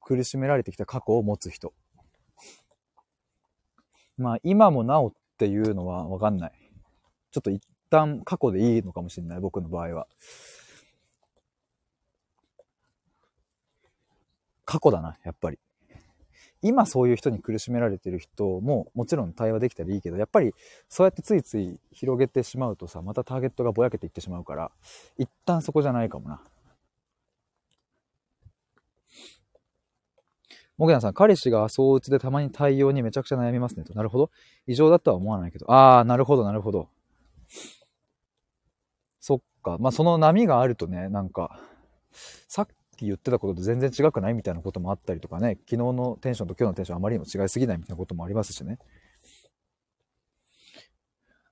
[0.00, 1.72] 苦しめられてきた過去を持つ人。
[4.16, 6.52] まあ今もなおっていうのはわかんない。
[7.30, 10.08] ちょっと一旦過去でいいのかもしれない、僕の場合は。
[14.64, 15.58] 過去だな、やっぱり。
[16.62, 20.54] 今そういう人に苦しめられてる人ももちろん対話できたらいいけど、やっぱり
[20.88, 24.70] そうやってついつい広げてしまうとさ、またターゲットがぼやけていってしまうから、
[25.16, 26.42] 一旦そこじゃないかもな。
[30.78, 33.94] もげなさん、彼氏が相打ちでたまに対応にめちゃくちゃ悩みますねと。
[33.94, 34.30] なるほど。
[34.68, 35.70] 異常だとは思わないけど。
[35.72, 36.88] ああ、なるほど、なるほど。
[39.18, 39.76] そっか。
[39.80, 41.60] まあ、その波があるとね、なんか、
[42.12, 42.68] さっ
[42.98, 48.78] き言ってたことと全然違くないみたいなこともあったりとかね、昨日のテンションと今日のテンションあまりにも違いすぎないみたいなこともありますしね。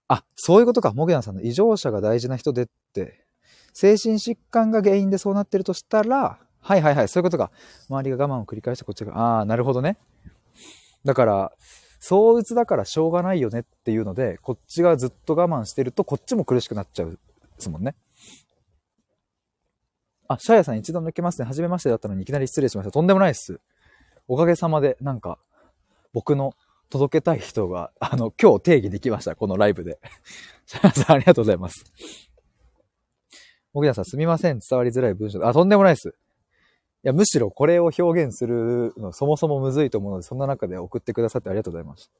[0.08, 0.92] あ、そういうことか。
[0.92, 3.24] もげなさんの異常者が大事な人でって、
[3.72, 7.50] 精神疾患が原因でそうなってるとしたら、はいはいはい、そういうことか。
[7.88, 9.98] 周りが我慢を繰り返してこっちが、ああ、なるほどね。
[11.04, 11.52] だから、
[12.00, 17.18] 相打つだからしょうがないよねっていうので、こっちがずっと我慢してると、こっちも苦しくなっちゃうで
[17.58, 17.94] すもんね。
[20.28, 21.46] あ、シャヤさん一度抜けますね。
[21.46, 22.92] 初めましてだったのにいきなり失礼しました。
[22.92, 23.60] とんでもないっす。
[24.28, 25.38] おかげさまで、なんか、
[26.12, 26.54] 僕の
[26.90, 29.36] 届けたい人が、あの、今日定義できました。
[29.36, 29.98] このライブで。
[30.66, 31.84] シャヤさんありがとうございます。
[33.72, 34.58] 僕田さんすみません。
[34.58, 35.46] 伝わりづらい文章。
[35.46, 36.08] あ、とんでもないっす。
[36.08, 36.12] い
[37.02, 42.10] や、むしろこれを表現するのそもそもむずいと思うので、そんな中で送ってくださってありがとうございます。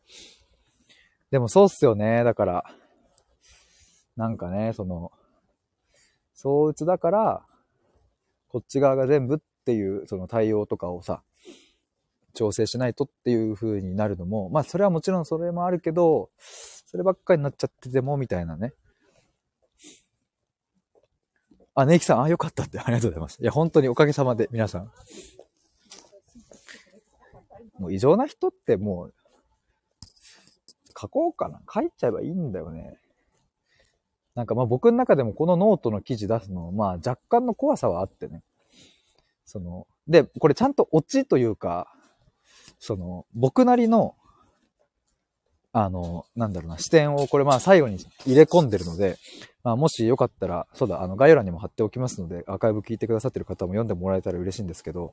[1.31, 2.23] でもそうっすよね。
[2.23, 2.65] だから、
[4.17, 5.11] なんかね、その、
[6.35, 7.47] 相打つだから、
[8.57, 11.23] こっち側が全部っていう、その対応とかをさ、
[12.33, 18.73] 調整しないとっていう風になるのも、まあそれはもちろんそれもあるけど、そればっかりになっちゃってても、みたいなね。
[21.75, 23.43] あ、ネイキさん、あ、よかったって、ありがとうございます。
[23.43, 24.91] いや、本当におかげさまで、皆さん。
[27.79, 29.15] もう異常な人ってもう、
[30.99, 31.61] 書こうかな。
[31.71, 32.99] 書いちゃえばいいんだよね。
[34.37, 38.43] なんかまあ僕の中でもこのノートの記事出すの、まあ若干の怖さはあってね。
[39.45, 41.89] その、で、これちゃんとオチというか、
[42.79, 44.15] その、僕なりの、
[45.73, 49.19] あの、なんだろうな、視点をこれまあ最後に入れ込んでるので、
[49.63, 55.13] まあ、もしよかったら、そうだ、あの、概要欄にも貼っておきますので、アーカイブ聞いてくださってる方も読んでもらえたら嬉しいんですけど、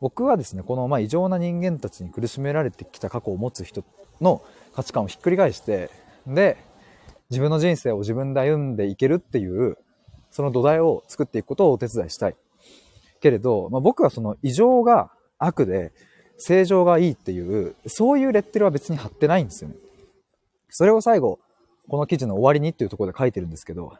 [0.00, 3.84] 僕はですね、この、まあ、異常な人間たちに苦しめられてきた過去を持つ人
[4.20, 4.42] の
[4.74, 5.88] 価値観をひっくり返して、
[6.26, 6.56] で、
[7.32, 9.78] 自分の人生を自分で歩んでいけるっていう、
[10.30, 12.36] その土台を作っていくことをお手伝いしたい。
[13.22, 15.92] けれど、まあ、僕はその異常が悪で、
[16.36, 19.76] 正常がいいっていう、そういうレッテルは別に貼ってないんですよね。
[20.68, 21.38] それを最後、
[21.88, 23.94] この記事の終わりにっていうところで書いてるんですけど、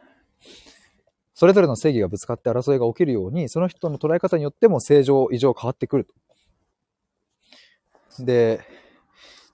[1.33, 6.13] それぞれの正義がぶつかって争いが起きるように、その人の捉え方によっても正常、異常変わってくると。
[8.23, 8.61] で、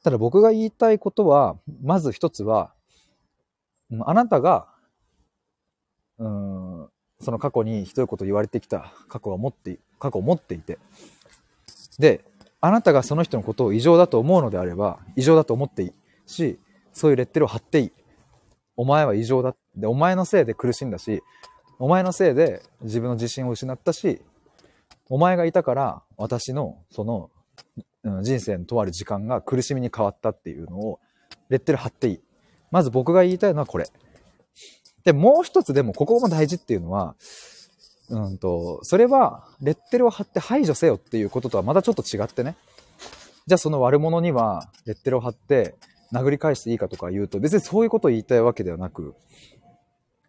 [0.03, 2.73] ただ僕が言いたいことは、まず一つは、
[4.01, 4.67] あなたが、
[6.17, 10.77] うん、その過去にひどいこと言われてきた過去を持って、過去を持っていて、
[11.97, 12.23] で、
[12.61, 15.93] あなたがその人のことを異常だと思うのであれば、異常だと思っていい
[16.25, 16.59] し、
[16.93, 17.91] そういうレッテルを貼っていい。
[18.75, 19.55] お前は異常だ。
[19.75, 21.21] で、お前のせいで苦しんだし、
[21.79, 24.21] お前のせいで自分の自信を失ったし、
[25.09, 27.31] お前がいたから私のその、
[28.21, 30.99] 人生のとある時間が苦しみに変わったっていうのを
[31.49, 32.21] レッテル貼っていい。
[32.71, 33.89] まず僕が言いたいのはこれ。
[35.03, 37.15] で、もう一つでもここも大事っていうのは、
[38.09, 42.55] うんと、それはレッテルを貼って排除せよっていうこととはまたちょっと違ってね。
[43.47, 45.75] じゃあその悪者にはレッテルを貼って
[46.13, 49.15] 殴り返していいかとか言うと、別にそういうことを言いたいわけではなく、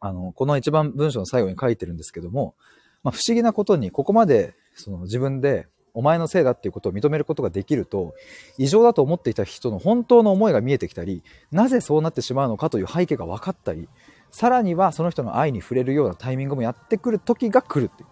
[0.01, 2.55] あの、この一番文章の最後に書いてるんですけども、
[3.03, 8.15] まあ、不思議なことに、ここまで、その自分で、お前のせいだっていうことを認めることができると、
[8.59, 13.89] 異常だと思っていた人の本当の思いが見えてきたり、なぜそうなってしまうのかという背景が分かったり、
[14.31, 18.09] さらにはその人の愛に触れるようなタイミングもやってくる時が来るっていう。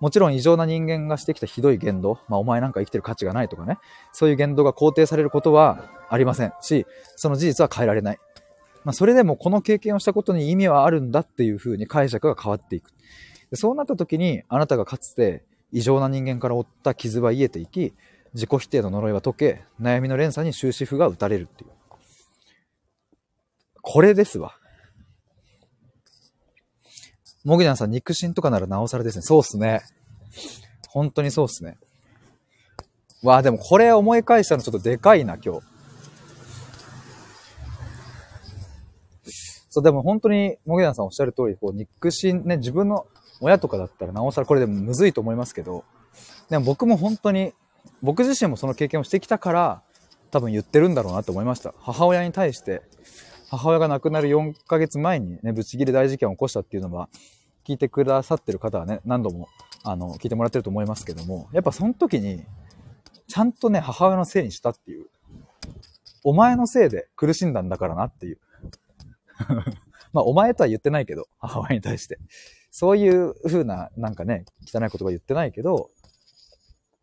[0.00, 3.78] もちろん異常な人間がしてきたひどい言動、まあお前なんか生きてる価値がないとかね、
[4.12, 6.86] そういう言動が肯定されることはありませんし、
[7.16, 8.18] その事実は変えられない。
[8.84, 12.90] まあそれでもこの経験をしたことに意味はあるんだっていうふうに解釈が変わっていく。
[13.52, 17.94] そうなった時にあなたがかつて異常な人間から負った傷は癒えていき、
[18.34, 21.70] 自己否定の呪いは解け、悩みの連鎖に終止符が打たれるっていう。
[23.82, 24.56] これですわ。
[27.44, 29.22] もぎなさん、肉親とかならなおさらですね。
[29.22, 29.80] そうっすね。
[30.88, 31.78] 本当にそうっすね。
[33.22, 35.70] わあ、でもこれ思い返したのちょっとでかいな、今日。
[39.70, 43.06] そう、でも本当に、もぎなさんおっしゃる通り、こう、肉親ね、自分の
[43.40, 45.84] 親とかだったらなおさらこれでもむずいと思いますけど、
[46.48, 47.52] でも僕も本当に、
[48.02, 49.82] 僕自身もその経験をしてきたから、
[50.30, 51.74] 多分言ってるんだろうなと思いました。
[51.78, 52.82] 母親に対して、
[53.48, 57.08] 母親が亡くなる4ヶ月前にね、ぶち切れ大事件を起こしたっていうのは、
[57.64, 59.48] 聞いてくださってる方はね、何度も、
[59.82, 62.44] あの、聞いてもらってると思いますけども、やっぱその時に、
[63.28, 65.06] ちゃんとね、母親のせいにしたっていう。
[66.22, 68.38] お前のせいで苦しんだんだからなっていう。
[70.12, 72.18] まあ、お前とは言ってないけど、母親に対して。
[72.70, 75.90] そういう風な、なんかね、汚い言葉言ってないけど、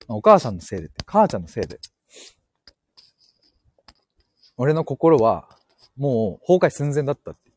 [0.07, 1.79] お母さんのせいでって、母ちゃんのせいで。
[4.57, 5.47] 俺の心は、
[5.97, 7.51] もう崩壊寸前だったって。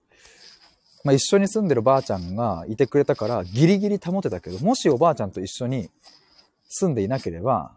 [1.05, 5.91] まあ、一緒に住んでるばあちゃんがいてくれたから、ギリギリ保てたけど、もしおばあちゃんと一緒に
[6.69, 7.73] 住んでいなければ、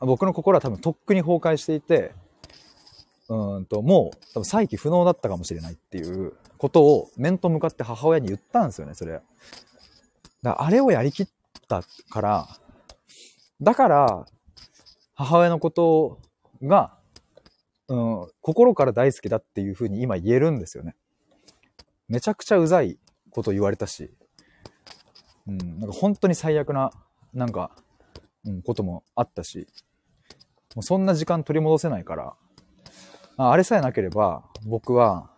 [0.00, 2.12] 僕の心は多分とっくに崩壊していて、
[3.28, 9.20] うんと、もう多分再起不能だったかもしれないっていうことを面と向かって母親に言ったんですよね、それ。
[10.42, 11.28] だあれをやりきっ
[11.68, 12.48] たから、
[13.60, 14.26] だから、
[15.14, 16.20] 母親のこと
[16.62, 16.96] が、
[17.88, 20.94] うん、心から大好きだっていうふうに今言えるんですよね。
[22.08, 22.98] めちゃくちゃうざい
[23.30, 24.12] こと言われたし、
[25.46, 26.90] うん、なんか本当に最悪な、
[27.32, 27.70] なんか、
[28.44, 29.66] うん、こともあったし、
[30.74, 32.34] もうそんな時間取り戻せないから、
[33.38, 35.30] あれさえなければ、僕は、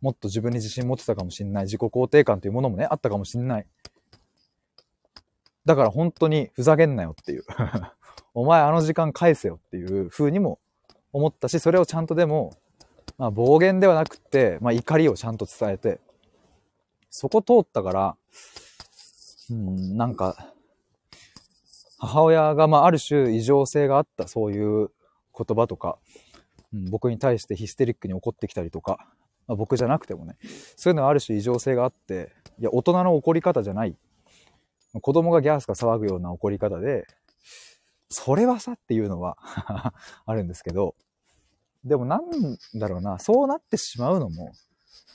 [0.00, 1.64] もっと自分に自信持ってたかもしんない。
[1.64, 3.66] 自己肯定感というものもね、あったかもしんない。
[5.68, 7.44] だから本当にふざけんなよっていう
[8.32, 10.58] お前あの時間返せよっていう風にも
[11.12, 12.54] 思ったし、それをちゃんとでも、
[13.18, 16.00] まあ暴言ではなくて、まあ怒りをちゃんと伝えて、
[17.10, 18.16] そこ通ったから、
[19.50, 20.54] うん、なんか、
[21.98, 24.90] 母親が、まあある種異常性があったそういう
[25.36, 25.98] 言葉とか、
[26.72, 29.06] うん、僕に対してヒステリックに怒ってきたりとか、
[29.46, 30.38] まあ、僕じゃなくてもね、
[30.76, 33.94] そういうのはある種異常性があって、いや、大人の怒り方じゃない。
[34.94, 37.06] 子供がギャースか騒ぐような怒り方で、
[38.10, 39.36] それはさっていうのは
[40.24, 40.94] あるんですけど、
[41.84, 44.52] でもなんだろうな、そうなってしまうのも、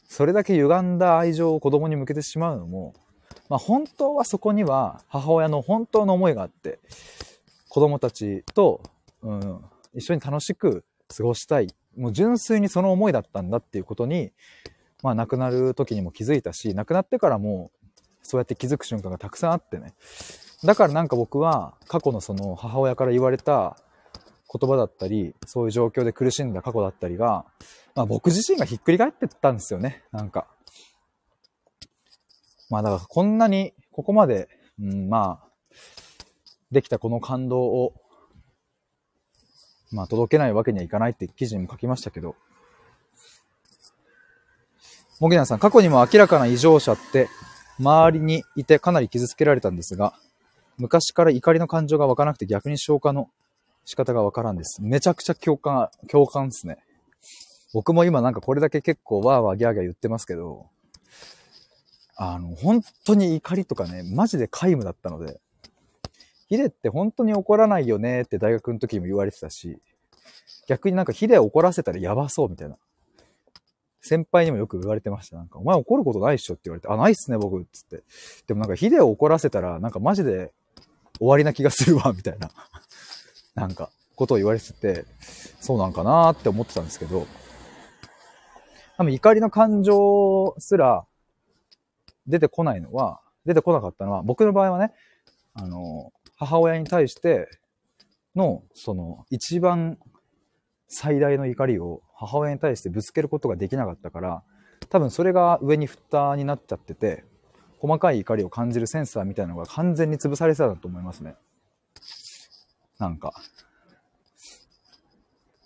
[0.08, 2.94] それだけ歪んだ愛情を子供に向けてしまうのも、
[3.50, 6.80] まあ本当はそこには母親の本当の思いがあって、
[7.68, 8.82] 子供たちと、
[9.24, 10.86] うん、一緒に楽しく
[11.16, 11.68] 過ごしたい。
[11.98, 14.32] もう純粋にその思いだったんだっていうことに、
[15.02, 17.72] まあ亡くなる時にも気づいたし、亡くなってからも
[18.24, 19.94] そうやって気づく瞬間がたくさんあってね。
[20.64, 23.78] だからなんか僕は過去のその母親から言われた
[24.52, 27.45] 言葉だったり、そういう状況で苦しんだ過去だったりが、
[27.95, 30.04] まあ僕自身がひっくり返ってったんですよね。
[30.12, 30.48] なんか。
[32.70, 34.48] まあだからこんなにここまで、
[34.80, 35.48] うん、まあ、
[36.72, 37.94] できたこの感動を、
[39.91, 42.36] まあ届けないわけにはいかないって記事にも書きましたけど、
[45.20, 47.30] モギナさん、過去にも明らかな異常者って
[47.80, 50.14] 周りにいてかなり傷つけられたんですが、
[50.78, 53.30] 昔から怒りの感情が湧かなくて逆に消化の
[53.86, 54.82] 仕方がわからんです。
[54.82, 56.78] めちゃくちゃ共感、共感ですね。
[57.74, 60.68] 僕も今なんかこれだけ結構わーわーギャーギャー言ってますけど、
[62.16, 65.40] あの、本当に怒りとかね、マジで皆無だったので、
[66.50, 69.80] ヒデって本当に怒らないよねって大学の時にも言われてたし、
[70.68, 72.78] 逆になんかヒデ怒らせたらやばそうみたいな。
[74.05, 75.38] 先輩にもよく言われてました。
[75.38, 78.03] なんか、お前怒ることないっしょって言われて、あ、ないっすね、僕、つって。
[78.47, 80.51] でもなんか、ヒデを怒らせたら、なんかマジで
[81.19, 82.49] 終わりな気がするわ、みたいな、
[83.55, 85.05] なんか、ことを言われてて、
[85.61, 87.25] そうなんかなーって思ってたんですけど、
[88.97, 91.05] 多分怒りの感情すら
[92.27, 94.93] 出てこないのは、出てこなかったのは、僕の場合はね、
[95.53, 97.47] あの、母親に対して
[98.35, 99.97] の、その、一番
[100.94, 104.44] 最大の怒りを母親に対してぶつけることができなかったから、
[104.90, 107.26] 多分それが上に蓋になっちゃってて、
[107.80, 111.36] 細かい怒りを感じるセンサーみたいなのが完全に潰されてたと思いますね。
[112.99, 113.34] なんか。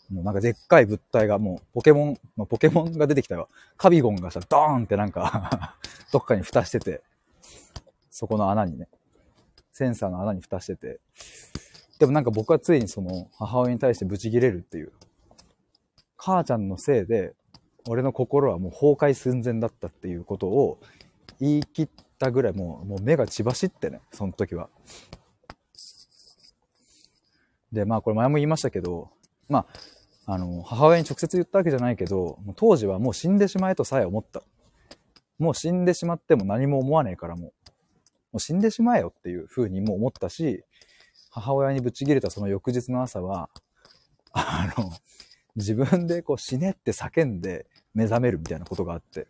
[0.09, 3.49] もうなんかでっかい物体がもうポケモン、まあ、ポケモンが出てきたよ。
[3.75, 5.77] カビゴンがさ、ドーンってなんか
[6.13, 7.03] どっかに蓋してて、
[8.09, 8.87] そこの穴にね、
[9.73, 11.01] センサーの穴に蓋してて、
[11.99, 14.93] でもなんか僕はついにその母親に対してブチギレるっていう
[16.17, 17.33] 母ちゃんのせいで、
[17.87, 20.79] 俺の心はもう崩壊寸前だったっていうことを
[21.39, 21.89] 言い切っ
[22.19, 24.69] たぐらい、もうもう目が血走ってね、その時は。
[27.71, 29.09] で、まあこれ前も言いましたけど、
[29.47, 34.43] まあ、あの、母親に直接言ったわけじゃないけど、当時はもう死んでしまえとさえ思った。
[35.39, 37.53] もう死んでしまっても何も思わねえからもう、も
[38.33, 40.63] う死んでしまえよっていう風にも思ったし、
[41.29, 43.49] 母親にぶち切れたその翌日の朝は、
[44.33, 44.91] あの、
[45.57, 47.65] 自分でこう死ねって叫んで
[47.95, 49.27] 目覚めるみたいなことがあって、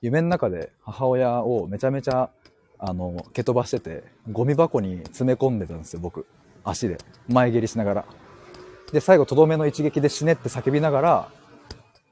[0.00, 2.30] 夢の中で母親をめちゃめちゃ、
[2.78, 4.02] あの、蹴飛ばしてて、
[4.32, 6.26] ゴミ箱に詰め込んでたんですよ、僕。
[6.64, 6.96] 足で。
[7.28, 8.04] 前蹴りしながら。
[8.92, 11.32] で、最後、とどめの一撃で死ねって叫びながら、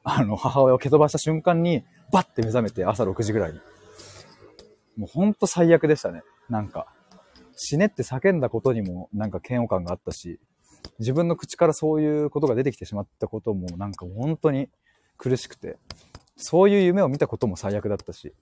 [0.05, 3.61] あの、母親を蹴飛ばした瞬間に、バッて目覚めて、朝6時ぐらいに。
[4.99, 6.23] もうほんと最悪でしたね。
[6.51, 6.87] なんか、
[7.57, 10.39] 死ねって叫んだことにも、なんか嫌悪感があったし、
[10.99, 14.69] 自分の口からそういうことが出てきてしまったこともなんか本当に
[15.17, 15.79] 苦しくて、
[16.37, 18.33] そういう夢を見たことも最悪だったし。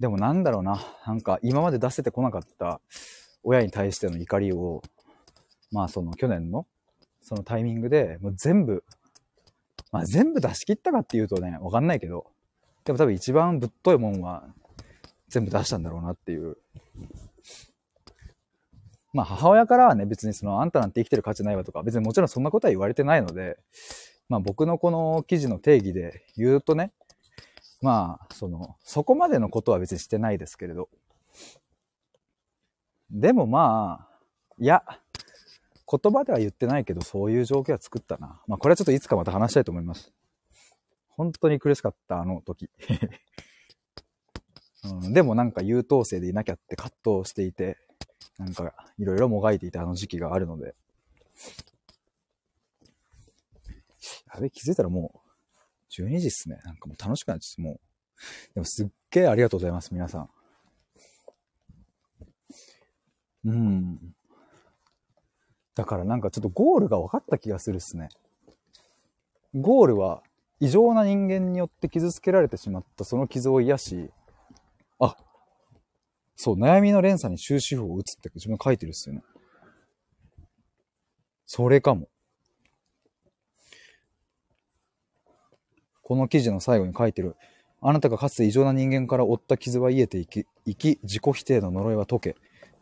[0.00, 2.80] でもなんだろうな、なんか今まで出せてこなかった
[3.44, 4.82] 親に対しての怒りを、
[5.70, 6.66] まあその去年の
[7.20, 8.84] そのタイミングでもう全部、
[9.92, 12.26] まあ全部出し切ったかっていうとね、わかんないけど、
[12.84, 14.44] でも多分一番ぶっといもんは
[15.28, 16.56] 全部出したんだろうなっていう。
[19.12, 23.58] まあ母親からはね、別にそのあんたなんて生きてる価値ないわとか、別にもちろんそんなことは言われてないので、
[24.28, 26.92] まあ僕のこの記事の定義で言うとね、
[27.82, 30.88] まあ、その、そこまでのことは別にしてないですけれど。
[33.10, 34.08] でもまあ、
[34.58, 34.84] いや、
[35.90, 38.40] 言葉では言ってないけど、そういう状況は作ったな。
[38.46, 40.12] まあこれはちょっといつかまた話したいと思います。
[41.08, 42.70] 本当に苦しかった、あの時。
[44.84, 47.78] うん、でもなんか優等生でいなきゃって葛藤していて、
[48.38, 50.74] なんか、いろいろもがいていたあの時期があるので。
[54.34, 55.22] やべ、気づいたらも
[55.90, 56.58] う、12時っすね。
[56.64, 57.80] なんかもう楽しくなっちゃって、もう。
[58.54, 60.30] でもすっげえありがとうございます、皆さん。
[63.44, 64.14] うん。
[65.74, 68.08] だからなんかちょっとゴールが分かった気がするっすね。
[69.54, 70.22] ゴールは
[70.60, 74.10] 異常な人間によって傷つけられてしまったその傷を癒し、
[76.36, 79.22] そう、悩みの連鎖に終止符を打つって自分書いてるっすよね。
[81.46, 82.08] それかも。
[86.02, 87.36] この記事の最後に書いてる。
[87.80, 92.36] あなたがかつて異常な人間から負った傷は癒えていき、生き、自己否定の呪いは解け、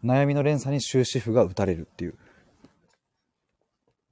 [0.04, 2.14] 悩みの連鎖に終止符が打たれるっていう。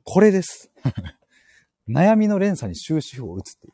[0.04, 0.70] これです。
[1.88, 3.72] 悩みの連鎖に終止符を打つっていう。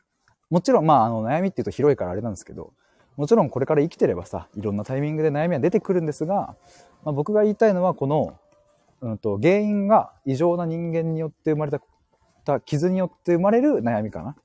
[0.49, 2.73] もちろん、まあ、あの、悩みって言うと広いからあれなんですけど、
[3.17, 6.55] もちろんこれから生きてればさ、いろんなタイミングで悩みは出てくるんですが、
[7.03, 8.37] まあ、僕が言いたいのはこの、
[9.01, 11.79] うんと、原因が異常な人間によって生まれ
[12.43, 14.35] た傷によって生まれる悩みかな。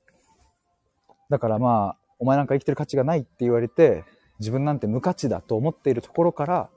[1.28, 4.04] だからまあ、お前なんか生きてる価値がないって言われて、
[4.38, 6.70] 自分なんて無価値だと思っているところから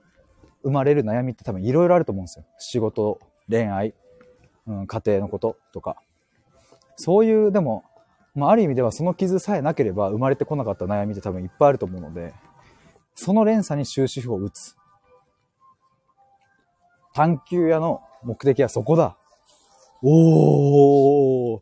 [0.64, 2.46] 生まれる悩みって多分いろいろあると思うんですよ。
[2.58, 3.94] 仕事、恋愛、
[4.68, 5.98] うん、家庭のこととか。
[6.96, 7.84] そういう、でも、
[8.36, 12.34] まあ、ある意味ではその傷さえなければ生まれてこなかった悩みって多分いっぱいあると思うので、
[13.16, 14.76] その連鎖に終止符を打つ。
[17.14, 19.18] 探求屋の目的はそこだ。
[20.02, 21.62] おー、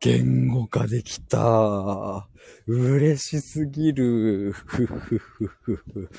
[0.00, 2.28] 言語化できた。
[2.66, 4.52] 嬉しすぎる。
[4.52, 5.18] ふふふ
[5.76, 6.10] ふ。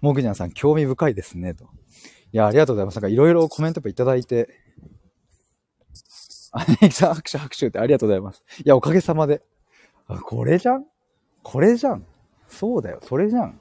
[0.00, 1.54] もぐにゃんさん、興味深いですね。
[1.54, 1.64] と。
[2.32, 2.96] いや、ありがとうございます。
[2.96, 4.48] なんかいろいろコメントいただいて、
[6.56, 8.44] あ、ネギさん拍手拍手ってありがとうございます。
[8.64, 9.42] いや、おかげさまで。
[10.06, 10.86] あ、これじゃん？
[11.42, 12.06] これじゃん？
[12.48, 13.60] そうだよ、それじゃん。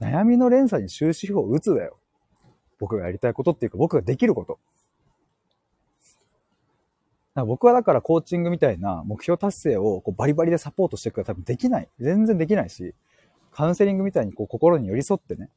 [0.00, 1.96] 悩みの連鎖に終止符を打つだよ。
[2.78, 4.58] 僕がやりたいことっていうか、僕ができること。
[7.46, 11.88] 僕はだからコーチングみたいな目標達成をこうバリバリでサポートしていくから多分できない。
[11.98, 12.94] 全然できないし、
[13.52, 15.48] カウンセリングみたいにこう心に寄り添ってね、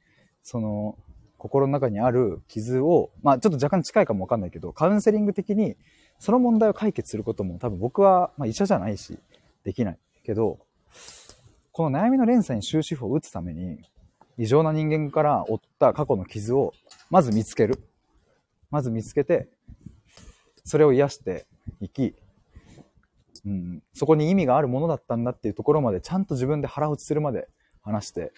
[0.43, 0.97] その
[1.43, 5.75] 心の中にある傷を、まあちょっと若干近いかもわかんないけど、カウンセリング的に
[6.19, 9.19] その問題を解決することも多分僕は、まあ、医者じゃないし、
[9.65, 9.97] できない。
[10.23, 10.59] けど、
[11.73, 13.77] この悩みの連鎖に終止符を打つために、
[14.37, 16.73] 異常な人間から負った過去の傷を、
[17.09, 17.77] まず見つける。
[18.71, 19.49] まず見つけて、
[20.63, 21.45] それを癒して
[21.81, 22.15] いき、
[23.45, 27.49] うん、そこに意味があるものだったんだっていうところまで、ちゃんと自分で腹落ちするまで
[27.81, 28.31] 話して、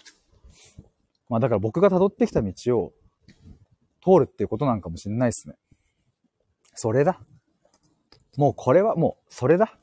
[1.30, 2.94] まあだから僕が辿ってきた道を
[4.04, 5.56] 通るっていうことなんかもしれないですね。
[6.74, 7.20] それだ。
[8.38, 9.78] もうこれはもうそれだ。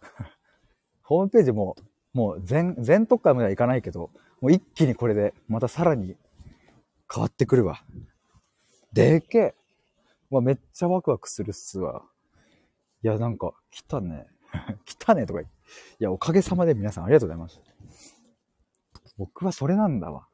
[1.03, 1.77] ホームページも
[2.13, 4.11] もう全、全特化まではいかないけど、
[4.41, 6.17] もう一気にこれでまたさらに
[7.13, 7.83] 変わってくるわ。
[8.93, 9.55] でけえ。
[10.31, 12.03] わ、めっちゃワクワクするっすわ。
[13.03, 14.27] いや、なんか、来たね。
[14.85, 15.59] 来たねとか言って。
[16.01, 17.61] いや、おかげさまで皆さんありがとうございます。
[19.17, 20.29] 僕はそれなんだわ。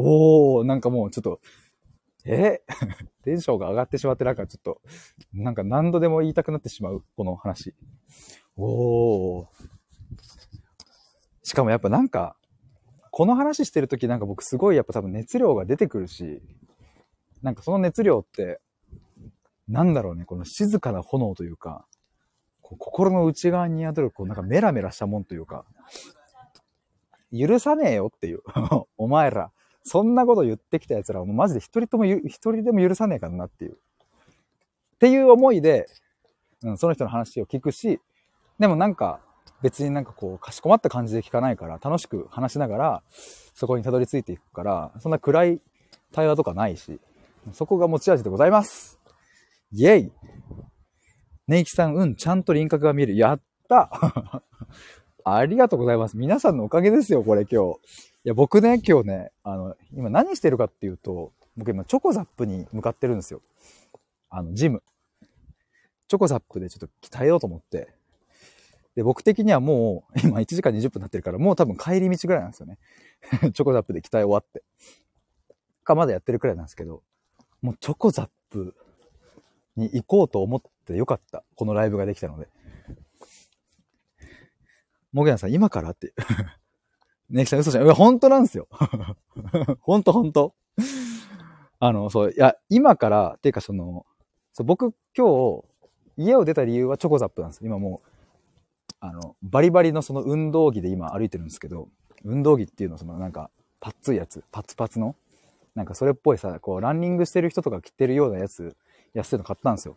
[0.00, 1.40] おー、なんかもうちょっと、
[2.24, 2.62] え？
[3.24, 4.80] テンションが上がってしまって、なんかちょっと、
[5.32, 7.74] なんか何度でも言いたくなってしまう、この話。
[8.56, 9.46] おー。
[11.42, 12.36] しかもやっぱなんか、
[13.10, 16.40] この話してるときなんか僕すごいやっぱ多分熱量が出てくるし、
[17.42, 18.60] なんかその熱量って、
[19.66, 21.86] なんだろうね、この静かな炎というか、
[22.62, 25.64] こう心の内側に宿る、こうなんかメラメラしたもんというか、
[27.36, 28.42] 許さねえよっていう。
[28.96, 29.50] お前ら、
[29.88, 33.72] そんなこと言ってきた奴らはもうマジで一人とも、一人でも許さねえからなっていう。
[33.72, 33.74] っ
[34.98, 35.86] ていう思いで、
[36.62, 38.00] うん、その人の話を聞くし、
[38.58, 39.20] でもなんか、
[39.62, 43.02] 別になんかこう、かしこまった感じで聞かないから、楽しく話しながら、
[43.54, 45.60] そこにたどり着いていくから、そんな暗い
[46.12, 47.00] 対話とかないし、
[47.52, 48.98] そこが持ち味でございます。
[49.72, 50.12] イェイ
[51.46, 53.16] ネイキさん、うん、ちゃんと輪郭が見える。
[53.16, 53.90] やった
[55.24, 56.16] ありがとうございます。
[56.16, 57.80] 皆さんのおかげですよ、これ今日。
[58.28, 63.40] や、僕ね、今日ね、あの、今何してるかっていうと、僕今チョコザップに向かってるんですよ。
[64.28, 64.82] あの、ジム。
[66.08, 67.88] チョコザップでちょっと鍛えようと思って。
[68.94, 72.78] で、僕的にはもう、 今1時間20分経ってるから、もう多分帰り道ぐらいなんですよね。
[73.52, 74.62] チョコザップで鍛え終わって。
[75.82, 77.02] か、まだやってるくらいなんですけど、
[77.62, 78.74] もうチョコザップ
[79.76, 81.44] に行こうと思ってよかった。
[81.54, 82.48] このライブができたので。
[85.12, 86.12] もげなさん、今からって。
[87.30, 87.84] ねきさん嘘じゃん。
[87.84, 88.68] いや、本当なんですよ。
[89.80, 90.54] 本当本当
[91.80, 94.06] あの、そう、いや、今から、っていうかその、
[94.52, 95.64] そう僕今日、
[96.16, 97.66] 家を出た理由はチョコザップなんですよ。
[97.66, 98.08] 今もう、
[99.00, 101.88] あの、バリバリのその運動着で今歩いてるんですけど、
[102.24, 103.50] 運動着っていうのはそのなんか、
[103.80, 105.14] パッツいやつ、パツパツの、
[105.74, 108.76] なんかそれっぽいさ、こう、ランニングしてる人とか着てるようなやつ、
[109.14, 109.96] 安いの買ったんですよ。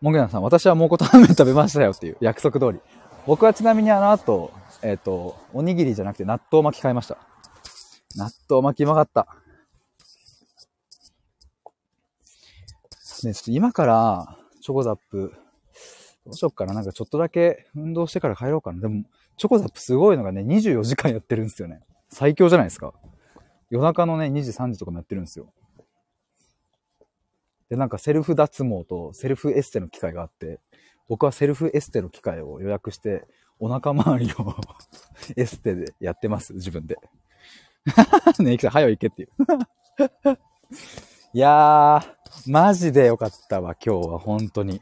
[0.00, 2.80] もげなさん、私は蒙古タンメン食べましたよっていう約束通り。
[3.26, 4.52] 僕はちなみにあの後、
[4.82, 7.16] えっ、ー、と、おにぎりじゃなくて納豆巻き買いました。
[8.16, 9.26] 納豆巻きうまかった。
[13.24, 15.32] ね、ちょっと今から、チョコザップ、
[16.26, 16.74] どうしよっかな。
[16.74, 18.80] なんかちょっとだけ運動してから帰ろうかな。
[18.80, 19.04] でも、
[19.36, 21.80] チョコザップすごいのがね、24時間やってるんですよね。
[22.10, 22.92] 最強じゃないですか。
[23.70, 25.52] 夜中のね、2時、3時とかもやってるんですよ。
[27.70, 30.60] で、なんかセルフ脱毛とセルフエステの機械があって、
[31.08, 33.24] 僕はセルフエステの機械を予約して、
[33.58, 34.56] お腹周りを
[35.36, 36.96] エステでやってます、自分で。
[38.40, 39.30] ねえ、きさん、早いけっていう
[41.34, 44.80] いやー、マジでよかったわ、今日は、本当に。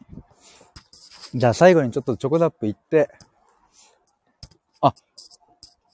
[1.34, 3.10] じゃあ最後にちょっとチョコザップ行って、
[4.80, 4.94] あ、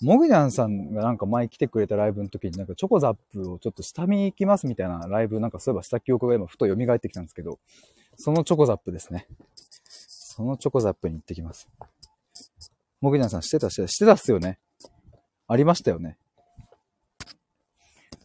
[0.00, 7.58] モグジャンさんがなんか前来てくれたライブの時になんかチョコザップをちょっと下見行きますみたいなライブなんかそういえばした記憶が今ふと蘇ってきたんですけど、
[8.16, 9.26] そのチョコザップですね。
[10.38, 11.68] そのチョコザップに行ってきます。
[13.00, 14.60] モグジャンさんしてたしてた、してたっすよね。
[15.48, 16.16] ありましたよね。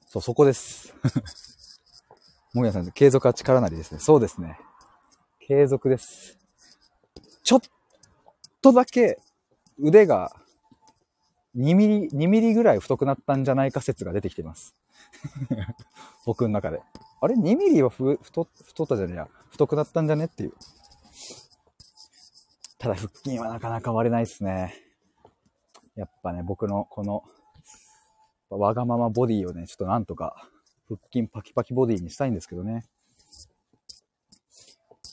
[0.06, 0.94] そう、そこです。
[2.54, 4.00] もぐやさん、継続は力なりですね。
[4.00, 4.60] そうですね。
[5.40, 6.38] 継続です。
[7.42, 7.62] ちょっ
[8.62, 9.18] とだけ
[9.80, 10.36] 腕が
[11.58, 14.76] 2ミリ、2ミリぐらい太くなったんじゃないか説が出てきてます。
[16.28, 16.80] 僕の中で。
[17.22, 19.28] あれ ?2 ミリは太太ったじゃねえや。
[19.50, 20.54] 太くなったんじゃねっていう。
[22.84, 24.76] ただ腹筋はなかなか割れないっすね。
[25.96, 27.24] やっぱね、僕のこの
[28.50, 30.50] わがままボディをね、ちょっとなんとか、
[30.90, 32.84] 腹筋パキパキボディにしたいんですけどね。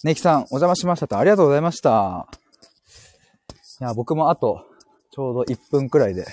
[0.02, 2.26] ネキさん、お邪魔しましたと、ありがとうございました。
[3.80, 4.66] いや、僕もあと、
[5.12, 6.26] ちょうど1分くらいで、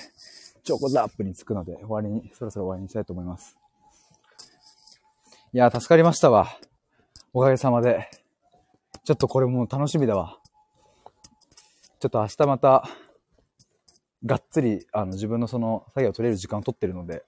[0.64, 3.56] チョコザップに着くので、終わりに、そろそろ終わりにしたいと思います。
[5.52, 6.48] いや、助かりましたわ。
[7.32, 8.10] おかげさまで。
[9.04, 10.40] ちょっとこれも楽しみだわ。
[12.00, 12.88] ちょっと明日また、
[14.24, 17.24] がっつり、あの、自分のその作業を取れる時間を取ってるので、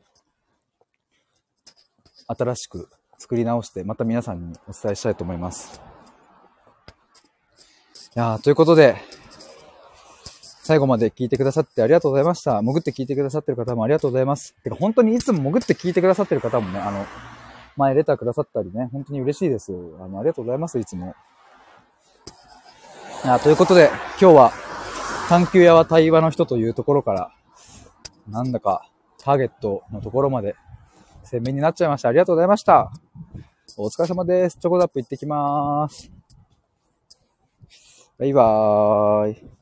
[2.26, 2.88] 新しく
[3.18, 5.80] 作り直して、また皆さんにお伝えしたいと思います。
[8.16, 8.96] いやということで、
[10.62, 12.60] 最後まで聞いてくださってありがとうございました。
[12.60, 14.54] 潜って聞いてくださってる方もありがとうございます。
[14.62, 17.04] てか、本当にいつも潜って聞いてくださってる方もね、あの、
[17.76, 19.72] 前レターくださったりね、本当に嬉しいです。
[20.00, 21.14] あの、ありがとうございます、いつも。
[23.24, 23.90] あということで、
[24.20, 24.52] 今日は、
[25.28, 27.32] 探求屋は対話の人というところから、
[28.28, 28.88] なんだか
[29.18, 30.56] ターゲットのところまで
[31.24, 32.08] 鮮明になっちゃいました。
[32.08, 32.90] ありがとうございました。
[33.76, 34.58] お疲れ様です。
[34.58, 36.10] チョコザップ行ってきまーす。
[38.18, 39.59] バイバーイ。